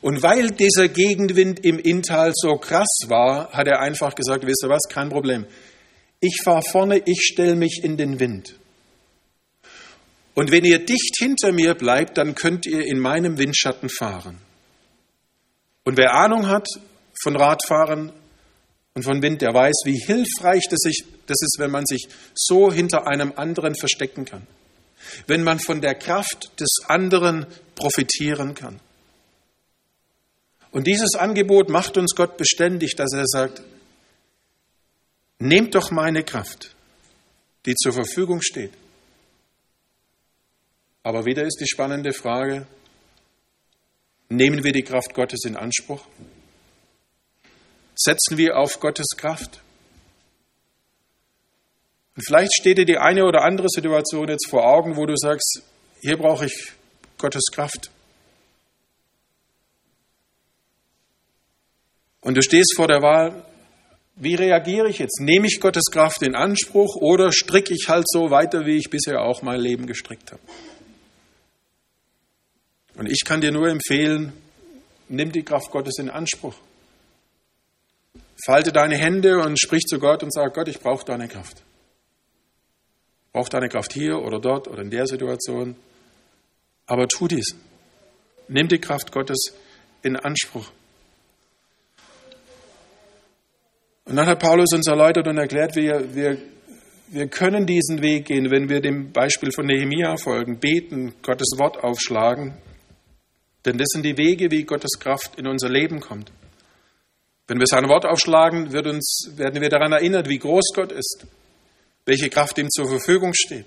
Und 0.02 0.20
weil 0.20 0.50
dieser 0.50 0.88
Gegenwind 0.88 1.64
im 1.64 1.78
Inntal 1.78 2.32
so 2.34 2.56
krass 2.56 3.04
war, 3.06 3.52
hat 3.52 3.68
er 3.68 3.80
einfach 3.80 4.16
gesagt, 4.16 4.44
wisst 4.44 4.64
ihr 4.64 4.68
was, 4.68 4.82
kein 4.88 5.08
Problem. 5.08 5.46
Ich 6.20 6.40
fahre 6.44 6.62
vorne, 6.70 7.00
ich 7.06 7.20
stelle 7.22 7.54
mich 7.54 7.80
in 7.84 7.96
den 7.96 8.18
Wind. 8.18 8.56
Und 10.34 10.50
wenn 10.50 10.64
ihr 10.64 10.84
dicht 10.84 11.16
hinter 11.18 11.52
mir 11.52 11.74
bleibt, 11.74 12.18
dann 12.18 12.34
könnt 12.34 12.66
ihr 12.66 12.84
in 12.84 12.98
meinem 12.98 13.38
Windschatten 13.38 13.88
fahren. 13.88 14.38
Und 15.84 15.96
wer 15.96 16.14
Ahnung 16.14 16.48
hat 16.48 16.66
von 17.22 17.36
Radfahren 17.36 18.12
und 18.94 19.02
von 19.04 19.22
Wind, 19.22 19.40
der 19.40 19.54
weiß, 19.54 19.82
wie 19.84 19.98
hilfreich 20.04 20.64
das 20.68 20.84
ist, 20.84 21.58
wenn 21.58 21.70
man 21.70 21.86
sich 21.86 22.08
so 22.34 22.72
hinter 22.72 23.06
einem 23.06 23.32
anderen 23.36 23.76
verstecken 23.76 24.24
kann. 24.24 24.48
Wenn 25.28 25.44
man 25.44 25.60
von 25.60 25.80
der 25.80 25.94
Kraft 25.94 26.58
des 26.60 26.70
anderen 26.86 27.46
profitieren 27.76 28.54
kann. 28.54 28.80
Und 30.72 30.86
dieses 30.86 31.14
Angebot 31.14 31.68
macht 31.68 31.96
uns 31.98 32.14
Gott 32.16 32.36
beständig, 32.36 32.96
dass 32.96 33.12
er 33.12 33.26
sagt, 33.26 33.62
nehmt 35.38 35.74
doch 35.74 35.90
meine 35.90 36.24
Kraft, 36.24 36.74
die 37.66 37.74
zur 37.74 37.92
Verfügung 37.92 38.40
steht. 38.42 38.72
Aber 41.02 41.26
wieder 41.26 41.44
ist 41.44 41.58
die 41.60 41.68
spannende 41.68 42.12
Frage, 42.12 42.66
nehmen 44.30 44.64
wir 44.64 44.72
die 44.72 44.82
Kraft 44.82 45.14
Gottes 45.14 45.44
in 45.44 45.56
Anspruch? 45.56 46.04
Setzen 47.94 48.38
wir 48.38 48.56
auf 48.56 48.80
Gottes 48.80 49.08
Kraft? 49.16 49.60
Und 52.16 52.24
vielleicht 52.26 52.52
steht 52.54 52.78
dir 52.78 52.86
die 52.86 52.98
eine 52.98 53.24
oder 53.24 53.44
andere 53.44 53.68
Situation 53.68 54.28
jetzt 54.28 54.48
vor 54.48 54.64
Augen, 54.64 54.96
wo 54.96 55.04
du 55.04 55.16
sagst, 55.16 55.62
hier 56.00 56.16
brauche 56.16 56.46
ich 56.46 56.72
Gottes 57.18 57.44
Kraft. 57.52 57.91
Und 62.22 62.36
du 62.36 62.42
stehst 62.42 62.74
vor 62.76 62.88
der 62.88 63.02
Wahl, 63.02 63.44
wie 64.16 64.34
reagiere 64.34 64.88
ich 64.88 64.98
jetzt? 64.98 65.20
Nehme 65.20 65.46
ich 65.46 65.60
Gottes 65.60 65.84
Kraft 65.90 66.22
in 66.22 66.34
Anspruch 66.34 66.96
oder 66.96 67.32
stricke 67.32 67.74
ich 67.74 67.88
halt 67.88 68.06
so 68.08 68.30
weiter, 68.30 68.64
wie 68.64 68.76
ich 68.76 68.90
bisher 68.90 69.22
auch 69.22 69.42
mein 69.42 69.60
Leben 69.60 69.86
gestrickt 69.86 70.32
habe? 70.32 70.42
Und 72.94 73.10
ich 73.10 73.24
kann 73.24 73.40
dir 73.40 73.50
nur 73.50 73.68
empfehlen, 73.68 74.32
nimm 75.08 75.32
die 75.32 75.42
Kraft 75.42 75.70
Gottes 75.70 75.98
in 75.98 76.10
Anspruch. 76.10 76.54
Falte 78.44 78.70
deine 78.72 78.96
Hände 78.96 79.40
und 79.40 79.58
sprich 79.58 79.82
zu 79.82 79.98
Gott 79.98 80.22
und 80.22 80.32
sag, 80.32 80.54
Gott, 80.54 80.68
ich 80.68 80.78
brauche 80.78 81.04
deine 81.04 81.28
Kraft. 81.28 81.62
Brauche 83.32 83.50
deine 83.50 83.68
Kraft 83.68 83.92
hier 83.92 84.18
oder 84.18 84.40
dort 84.40 84.68
oder 84.68 84.82
in 84.82 84.90
der 84.90 85.06
Situation. 85.06 85.74
Aber 86.86 87.08
tu 87.08 87.28
dies. 87.28 87.56
Nimm 88.48 88.68
die 88.68 88.78
Kraft 88.78 89.10
Gottes 89.10 89.54
in 90.02 90.16
Anspruch. 90.16 90.70
Und 94.04 94.16
dann 94.16 94.26
hat 94.26 94.40
Paulus 94.40 94.72
uns 94.72 94.86
erläutert 94.86 95.28
und 95.28 95.38
erklärt, 95.38 95.76
wir, 95.76 96.14
wir, 96.14 96.38
wir 97.08 97.28
können 97.28 97.66
diesen 97.66 98.02
Weg 98.02 98.26
gehen, 98.26 98.50
wenn 98.50 98.68
wir 98.68 98.80
dem 98.80 99.12
Beispiel 99.12 99.52
von 99.52 99.66
Nehemia 99.66 100.16
folgen, 100.16 100.58
beten, 100.58 101.14
Gottes 101.22 101.52
Wort 101.58 101.82
aufschlagen. 101.82 102.54
Denn 103.64 103.78
das 103.78 103.88
sind 103.92 104.04
die 104.04 104.16
Wege, 104.18 104.50
wie 104.50 104.64
Gottes 104.64 104.98
Kraft 104.98 105.38
in 105.38 105.46
unser 105.46 105.68
Leben 105.68 106.00
kommt. 106.00 106.32
Wenn 107.46 107.58
wir 107.58 107.66
sein 107.66 107.88
Wort 107.88 108.06
aufschlagen, 108.06 108.72
wird 108.72 108.86
uns, 108.86 109.30
werden 109.36 109.60
wir 109.60 109.68
daran 109.68 109.92
erinnert, 109.92 110.28
wie 110.28 110.38
groß 110.38 110.72
Gott 110.74 110.90
ist, 110.90 111.26
welche 112.06 112.30
Kraft 112.30 112.58
ihm 112.58 112.70
zur 112.70 112.88
Verfügung 112.88 113.32
steht. 113.34 113.66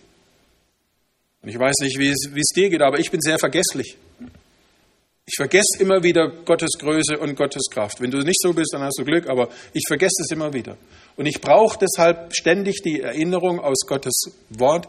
Und 1.41 1.49
ich 1.49 1.59
weiß 1.59 1.75
nicht, 1.81 1.99
wie 1.99 2.09
es, 2.09 2.29
wie 2.33 2.39
es 2.39 2.49
dir 2.55 2.69
geht, 2.69 2.81
aber 2.81 2.99
ich 2.99 3.11
bin 3.11 3.21
sehr 3.21 3.37
vergesslich. 3.37 3.97
Ich 5.27 5.37
vergesse 5.37 5.79
immer 5.79 6.03
wieder 6.03 6.29
Gottes 6.45 6.71
Größe 6.77 7.17
und 7.17 7.35
Gottes 7.35 7.63
Kraft. 7.71 7.99
Wenn 7.99 8.11
du 8.11 8.19
nicht 8.19 8.39
so 8.39 8.53
bist, 8.53 8.73
dann 8.73 8.83
hast 8.83 8.99
du 8.99 9.03
Glück, 9.03 9.27
aber 9.27 9.49
ich 9.73 9.83
vergesse 9.87 10.21
es 10.21 10.31
immer 10.31 10.53
wieder. 10.53 10.77
Und 11.15 11.25
ich 11.25 11.41
brauche 11.41 11.79
deshalb 11.79 12.35
ständig 12.35 12.83
die 12.83 13.01
Erinnerung 13.01 13.59
aus 13.59 13.87
Gottes 13.87 14.13
Wort, 14.49 14.87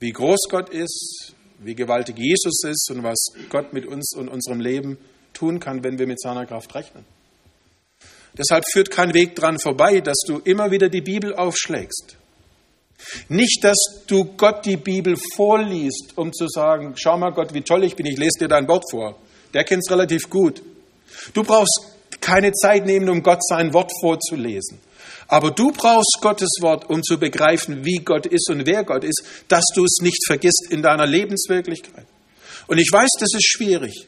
wie 0.00 0.10
groß 0.10 0.48
Gott 0.50 0.68
ist, 0.70 1.34
wie 1.60 1.76
gewaltig 1.76 2.18
Jesus 2.18 2.64
ist 2.64 2.90
und 2.90 3.04
was 3.04 3.24
Gott 3.50 3.72
mit 3.72 3.86
uns 3.86 4.16
und 4.16 4.28
unserem 4.28 4.58
Leben 4.58 4.98
tun 5.32 5.60
kann, 5.60 5.84
wenn 5.84 5.96
wir 5.96 6.08
mit 6.08 6.20
seiner 6.20 6.44
Kraft 6.44 6.74
rechnen. 6.74 7.04
Deshalb 8.36 8.64
führt 8.68 8.90
kein 8.90 9.14
Weg 9.14 9.36
dran 9.36 9.60
vorbei, 9.60 10.00
dass 10.00 10.18
du 10.26 10.38
immer 10.38 10.72
wieder 10.72 10.88
die 10.88 11.02
Bibel 11.02 11.34
aufschlägst. 11.34 12.16
Nicht, 13.28 13.62
dass 13.62 13.78
du 14.08 14.24
Gott 14.36 14.64
die 14.64 14.76
Bibel 14.76 15.16
vorliest, 15.36 16.14
um 16.16 16.32
zu 16.32 16.48
sagen, 16.48 16.94
schau 16.96 17.16
mal 17.16 17.30
Gott, 17.30 17.54
wie 17.54 17.62
toll 17.62 17.84
ich 17.84 17.94
bin, 17.94 18.06
ich 18.06 18.18
lese 18.18 18.40
dir 18.40 18.48
dein 18.48 18.66
Wort 18.66 18.90
vor. 18.90 19.18
Der 19.54 19.64
kennt 19.64 19.82
es 19.84 19.90
relativ 19.90 20.30
gut. 20.30 20.62
Du 21.34 21.42
brauchst 21.42 21.80
keine 22.20 22.52
Zeit 22.52 22.86
nehmen, 22.86 23.08
um 23.08 23.22
Gott 23.22 23.44
sein 23.44 23.72
Wort 23.74 23.90
vorzulesen. 24.00 24.78
Aber 25.28 25.50
du 25.50 25.72
brauchst 25.72 26.18
Gottes 26.20 26.50
Wort, 26.60 26.88
um 26.90 27.02
zu 27.02 27.18
begreifen, 27.18 27.84
wie 27.84 27.98
Gott 28.04 28.26
ist 28.26 28.50
und 28.50 28.66
wer 28.66 28.84
Gott 28.84 29.04
ist, 29.04 29.22
dass 29.48 29.64
du 29.74 29.84
es 29.84 29.98
nicht 30.02 30.26
vergisst 30.26 30.68
in 30.70 30.82
deiner 30.82 31.06
Lebenswirklichkeit. 31.06 32.06
Und 32.66 32.78
ich 32.78 32.88
weiß, 32.92 33.10
das 33.18 33.30
ist 33.34 33.46
schwierig. 33.46 34.06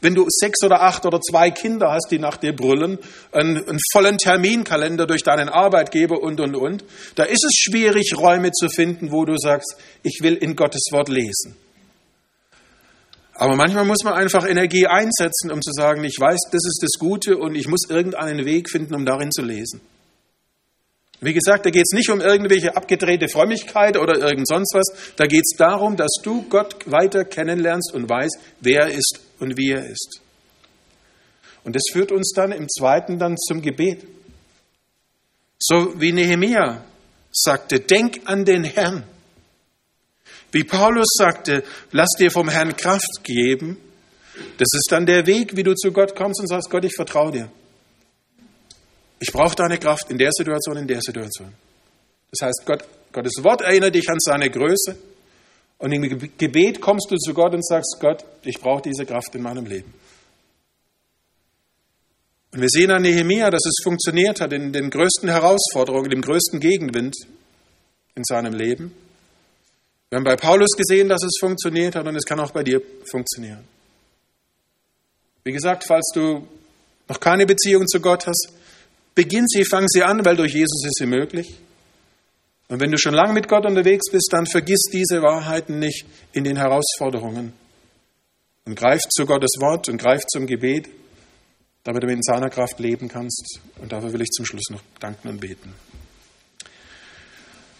Wenn 0.00 0.14
du 0.14 0.26
sechs 0.28 0.62
oder 0.62 0.82
acht 0.82 1.06
oder 1.06 1.20
zwei 1.20 1.50
Kinder 1.50 1.90
hast, 1.90 2.08
die 2.10 2.18
nach 2.18 2.36
dir 2.36 2.54
brüllen, 2.54 2.98
einen, 3.32 3.56
einen 3.66 3.78
vollen 3.92 4.18
Terminkalender 4.18 5.06
durch 5.06 5.22
deinen 5.22 5.48
Arbeitgeber 5.48 6.20
und, 6.20 6.40
und, 6.40 6.56
und, 6.56 6.84
da 7.14 7.22
ist 7.24 7.44
es 7.44 7.54
schwierig, 7.54 8.14
Räume 8.16 8.52
zu 8.52 8.68
finden, 8.68 9.12
wo 9.12 9.24
du 9.24 9.38
sagst, 9.38 9.76
ich 10.02 10.18
will 10.22 10.34
in 10.34 10.56
Gottes 10.56 10.82
Wort 10.90 11.08
lesen. 11.08 11.56
Aber 13.34 13.56
manchmal 13.56 13.84
muss 13.84 14.04
man 14.04 14.14
einfach 14.14 14.48
Energie 14.48 14.86
einsetzen, 14.86 15.50
um 15.50 15.60
zu 15.60 15.72
sagen, 15.72 16.04
ich 16.04 16.16
weiß, 16.18 16.38
das 16.52 16.62
ist 16.64 16.80
das 16.82 16.98
Gute 16.98 17.36
und 17.36 17.56
ich 17.56 17.66
muss 17.66 17.88
irgendeinen 17.88 18.44
Weg 18.44 18.70
finden, 18.70 18.94
um 18.94 19.04
darin 19.04 19.32
zu 19.32 19.42
lesen. 19.42 19.80
Wie 21.20 21.32
gesagt, 21.32 21.64
da 21.66 21.70
geht 21.70 21.84
es 21.90 21.96
nicht 21.96 22.10
um 22.10 22.20
irgendwelche 22.20 22.76
abgedrehte 22.76 23.28
Frömmigkeit 23.28 23.96
oder 23.96 24.18
irgend 24.18 24.46
sonst 24.46 24.74
was. 24.74 25.14
Da 25.16 25.26
geht 25.26 25.44
es 25.50 25.56
darum, 25.56 25.96
dass 25.96 26.12
du 26.22 26.42
Gott 26.48 26.76
weiter 26.90 27.24
kennenlernst 27.24 27.92
und 27.94 28.08
weißt, 28.08 28.38
wer 28.60 28.82
er 28.82 28.90
ist 28.90 29.20
und 29.40 29.56
wie 29.56 29.70
er 29.70 29.86
ist. 29.86 30.20
Und 31.64 31.74
das 31.74 31.82
führt 31.92 32.12
uns 32.12 32.32
dann 32.36 32.52
im 32.52 32.68
zweiten 32.68 33.18
dann 33.18 33.36
zum 33.38 33.62
Gebet. 33.62 34.06
So 35.58 35.98
wie 35.98 36.12
Nehemia 36.12 36.84
sagte, 37.32 37.80
denk 37.80 38.20
an 38.26 38.44
den 38.44 38.64
Herrn. 38.64 39.04
Wie 40.54 40.62
Paulus 40.62 41.08
sagte, 41.18 41.64
lass 41.90 42.10
dir 42.16 42.30
vom 42.30 42.48
Herrn 42.48 42.76
Kraft 42.76 43.24
geben. 43.24 43.76
Das 44.56 44.68
ist 44.72 44.86
dann 44.88 45.04
der 45.04 45.26
Weg, 45.26 45.56
wie 45.56 45.64
du 45.64 45.74
zu 45.74 45.90
Gott 45.90 46.14
kommst 46.14 46.40
und 46.40 46.46
sagst, 46.46 46.70
Gott, 46.70 46.84
ich 46.84 46.94
vertraue 46.94 47.32
dir. 47.32 47.50
Ich 49.18 49.32
brauche 49.32 49.56
deine 49.56 49.78
Kraft 49.78 50.10
in 50.10 50.18
der 50.18 50.30
Situation, 50.32 50.76
in 50.76 50.86
der 50.86 51.00
Situation. 51.00 51.52
Das 52.30 52.46
heißt, 52.46 52.62
Gott, 52.66 52.84
Gottes 53.12 53.42
Wort 53.42 53.62
erinnert 53.62 53.96
dich 53.96 54.08
an 54.08 54.18
seine 54.20 54.48
Größe. 54.48 54.96
Und 55.78 55.90
im 55.90 56.02
Gebet 56.38 56.80
kommst 56.80 57.10
du 57.10 57.16
zu 57.16 57.34
Gott 57.34 57.52
und 57.52 57.66
sagst, 57.66 57.96
Gott, 57.98 58.24
ich 58.44 58.60
brauche 58.60 58.82
diese 58.82 59.04
Kraft 59.04 59.34
in 59.34 59.42
meinem 59.42 59.66
Leben. 59.66 59.92
Und 62.52 62.60
wir 62.60 62.68
sehen 62.68 62.92
an 62.92 63.02
Nehemia, 63.02 63.50
dass 63.50 63.66
es 63.66 63.82
funktioniert 63.82 64.40
hat 64.40 64.52
in 64.52 64.72
den 64.72 64.88
größten 64.88 65.28
Herausforderungen, 65.28 66.10
dem 66.10 66.22
größten 66.22 66.60
Gegenwind 66.60 67.16
in 68.14 68.22
seinem 68.22 68.54
Leben. 68.54 68.92
Wir 70.14 70.18
haben 70.18 70.24
bei 70.26 70.36
Paulus 70.36 70.70
gesehen, 70.76 71.08
dass 71.08 71.24
es 71.24 71.32
funktioniert 71.40 71.96
hat 71.96 72.06
und 72.06 72.14
es 72.14 72.24
kann 72.24 72.38
auch 72.38 72.52
bei 72.52 72.62
dir 72.62 72.80
funktionieren. 73.10 73.64
Wie 75.42 75.50
gesagt, 75.50 75.82
falls 75.88 76.08
du 76.14 76.46
noch 77.08 77.18
keine 77.18 77.46
Beziehung 77.46 77.88
zu 77.88 77.98
Gott 77.98 78.28
hast, 78.28 78.52
Beginn 79.16 79.44
sie, 79.48 79.64
fang 79.64 79.88
sie 79.88 80.04
an, 80.04 80.24
weil 80.24 80.36
durch 80.36 80.54
Jesus 80.54 80.84
ist 80.84 80.98
sie 81.00 81.06
möglich. 81.06 81.56
Und 82.68 82.80
wenn 82.80 82.92
du 82.92 82.96
schon 82.96 83.12
lange 83.12 83.32
mit 83.32 83.48
Gott 83.48 83.66
unterwegs 83.66 84.08
bist, 84.08 84.28
dann 84.30 84.46
vergiss 84.46 84.84
diese 84.92 85.20
Wahrheiten 85.20 85.80
nicht 85.80 86.06
in 86.32 86.44
den 86.44 86.58
Herausforderungen. 86.58 87.52
Und 88.66 88.76
greif 88.76 89.02
zu 89.10 89.26
Gottes 89.26 89.56
Wort 89.58 89.88
und 89.88 89.98
greif 89.98 90.22
zum 90.26 90.46
Gebet, 90.46 90.88
damit 91.82 92.04
du 92.04 92.06
in 92.06 92.22
seiner 92.22 92.50
Kraft 92.50 92.78
leben 92.78 93.08
kannst. 93.08 93.58
Und 93.80 93.90
dafür 93.90 94.12
will 94.12 94.22
ich 94.22 94.30
zum 94.30 94.44
Schluss 94.44 94.70
noch 94.70 94.82
danken 95.00 95.26
und 95.26 95.40
beten. 95.40 95.74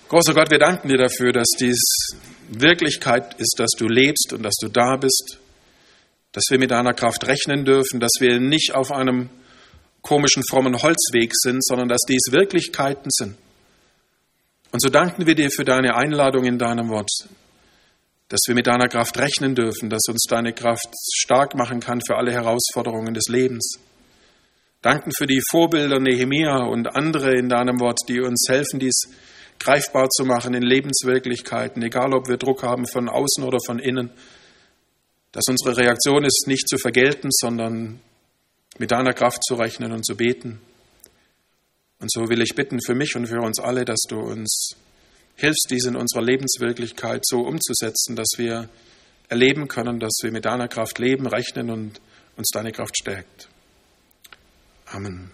Großer 0.09 0.35
Gott, 0.35 0.51
wir 0.51 0.59
danken 0.59 0.89
dir 0.89 0.99
dafür, 0.99 1.33
dass 1.33 1.49
dies 1.59 1.81
Wirklichkeit 2.51 3.35
ist, 3.41 3.55
dass 3.57 3.71
du 3.71 3.87
lebst 3.87 4.35
und 4.35 4.43
dass 4.43 4.55
du 4.61 4.69
da 4.69 4.97
bist, 4.97 5.39
dass 6.33 6.45
wir 6.51 6.59
mit 6.59 6.71
deiner 6.71 6.93
Kraft 6.93 7.27
rechnen 7.27 7.65
dürfen, 7.65 8.01
dass 8.01 8.13
wir 8.21 8.39
nicht 8.39 8.75
auf 8.75 8.93
einem 8.93 9.31
komischen, 10.03 10.43
frommen 10.49 10.83
Holzweg 10.83 11.31
sind, 11.33 11.65
sondern 11.65 11.89
dass 11.89 12.03
dies 12.07 12.21
Wirklichkeiten 12.31 13.09
sind. 13.11 13.37
Und 14.73 14.83
so 14.83 14.91
danken 14.91 15.27
wir 15.27 15.35
dir 15.35 15.51
für 15.51 15.65
deine 15.65 15.97
Einladung 15.97 16.45
in 16.45 16.59
deinem 16.59 16.91
Wort, 16.91 17.11
dass 18.29 18.41
wir 18.47 18.55
mit 18.55 18.67
deiner 18.67 18.89
Kraft 18.89 19.17
rechnen 19.17 19.55
dürfen, 19.55 19.89
dass 19.89 20.03
uns 20.09 20.25
deine 20.29 20.53
Kraft 20.53 20.89
stark 21.15 21.55
machen 21.55 21.81
kann 21.81 22.01
für 22.07 22.17
alle 22.17 22.33
Herausforderungen 22.33 23.15
des 23.15 23.29
Lebens. 23.29 23.79
Danken 24.83 25.13
für 25.17 25.27
die 25.27 25.41
Vorbilder 25.51 25.99
Nehemia 25.99 26.65
und 26.65 26.95
andere 26.95 27.39
in 27.39 27.49
deinem 27.49 27.81
Wort, 27.81 28.01
die 28.07 28.21
uns 28.21 28.45
helfen, 28.51 28.81
dies 28.81 29.09
greifbar 29.59 30.09
zu 30.11 30.25
machen 30.25 30.55
in 30.55 30.63
Lebenswirklichkeiten, 30.63 31.83
egal 31.83 32.15
ob 32.15 32.29
wir 32.29 32.37
Druck 32.37 32.63
haben 32.63 32.87
von 32.87 33.09
außen 33.09 33.45
oder 33.45 33.59
von 33.65 33.79
innen, 33.79 34.11
dass 35.33 35.45
unsere 35.49 35.77
Reaktion 35.77 36.25
ist, 36.25 36.45
nicht 36.47 36.69
zu 36.69 36.79
vergelten, 36.79 37.29
sondern 37.31 38.01
mit 38.79 38.93
deiner 38.93 39.13
Kraft 39.13 39.43
zu 39.45 39.55
rechnen 39.55 39.93
und 39.93 40.05
zu 40.05 40.17
beten. 40.17 40.61
Und 42.01 42.11
so 42.13 42.29
will 42.29 42.43
ich 42.43 42.55
bitten 42.55 42.81
für 42.85 42.95
mich 42.95 43.17
und 43.17 43.27
für 43.27 43.41
uns 43.41 43.59
alle, 43.59 43.85
dass 43.85 44.01
du 44.09 44.19
uns 44.19 44.77
hilfst, 45.37 45.67
dies 45.71 45.87
in 45.87 45.97
unserer 45.97 46.23
Lebenswirklichkeit 46.23 47.23
so 47.25 47.41
umzusetzen, 47.41 48.15
dass 48.15 48.29
wir 48.37 48.69
erleben 49.29 49.69
können, 49.69 49.99
dass 49.99 50.19
wir 50.23 50.31
mit 50.31 50.45
deiner 50.45 50.69
Kraft 50.69 50.99
leben, 50.99 51.27
rechnen 51.27 51.71
und 51.71 52.01
uns 52.37 52.51
deine 52.53 52.73
Kraft 52.73 52.97
stärkt. 52.97 53.49
Amen. 54.87 55.31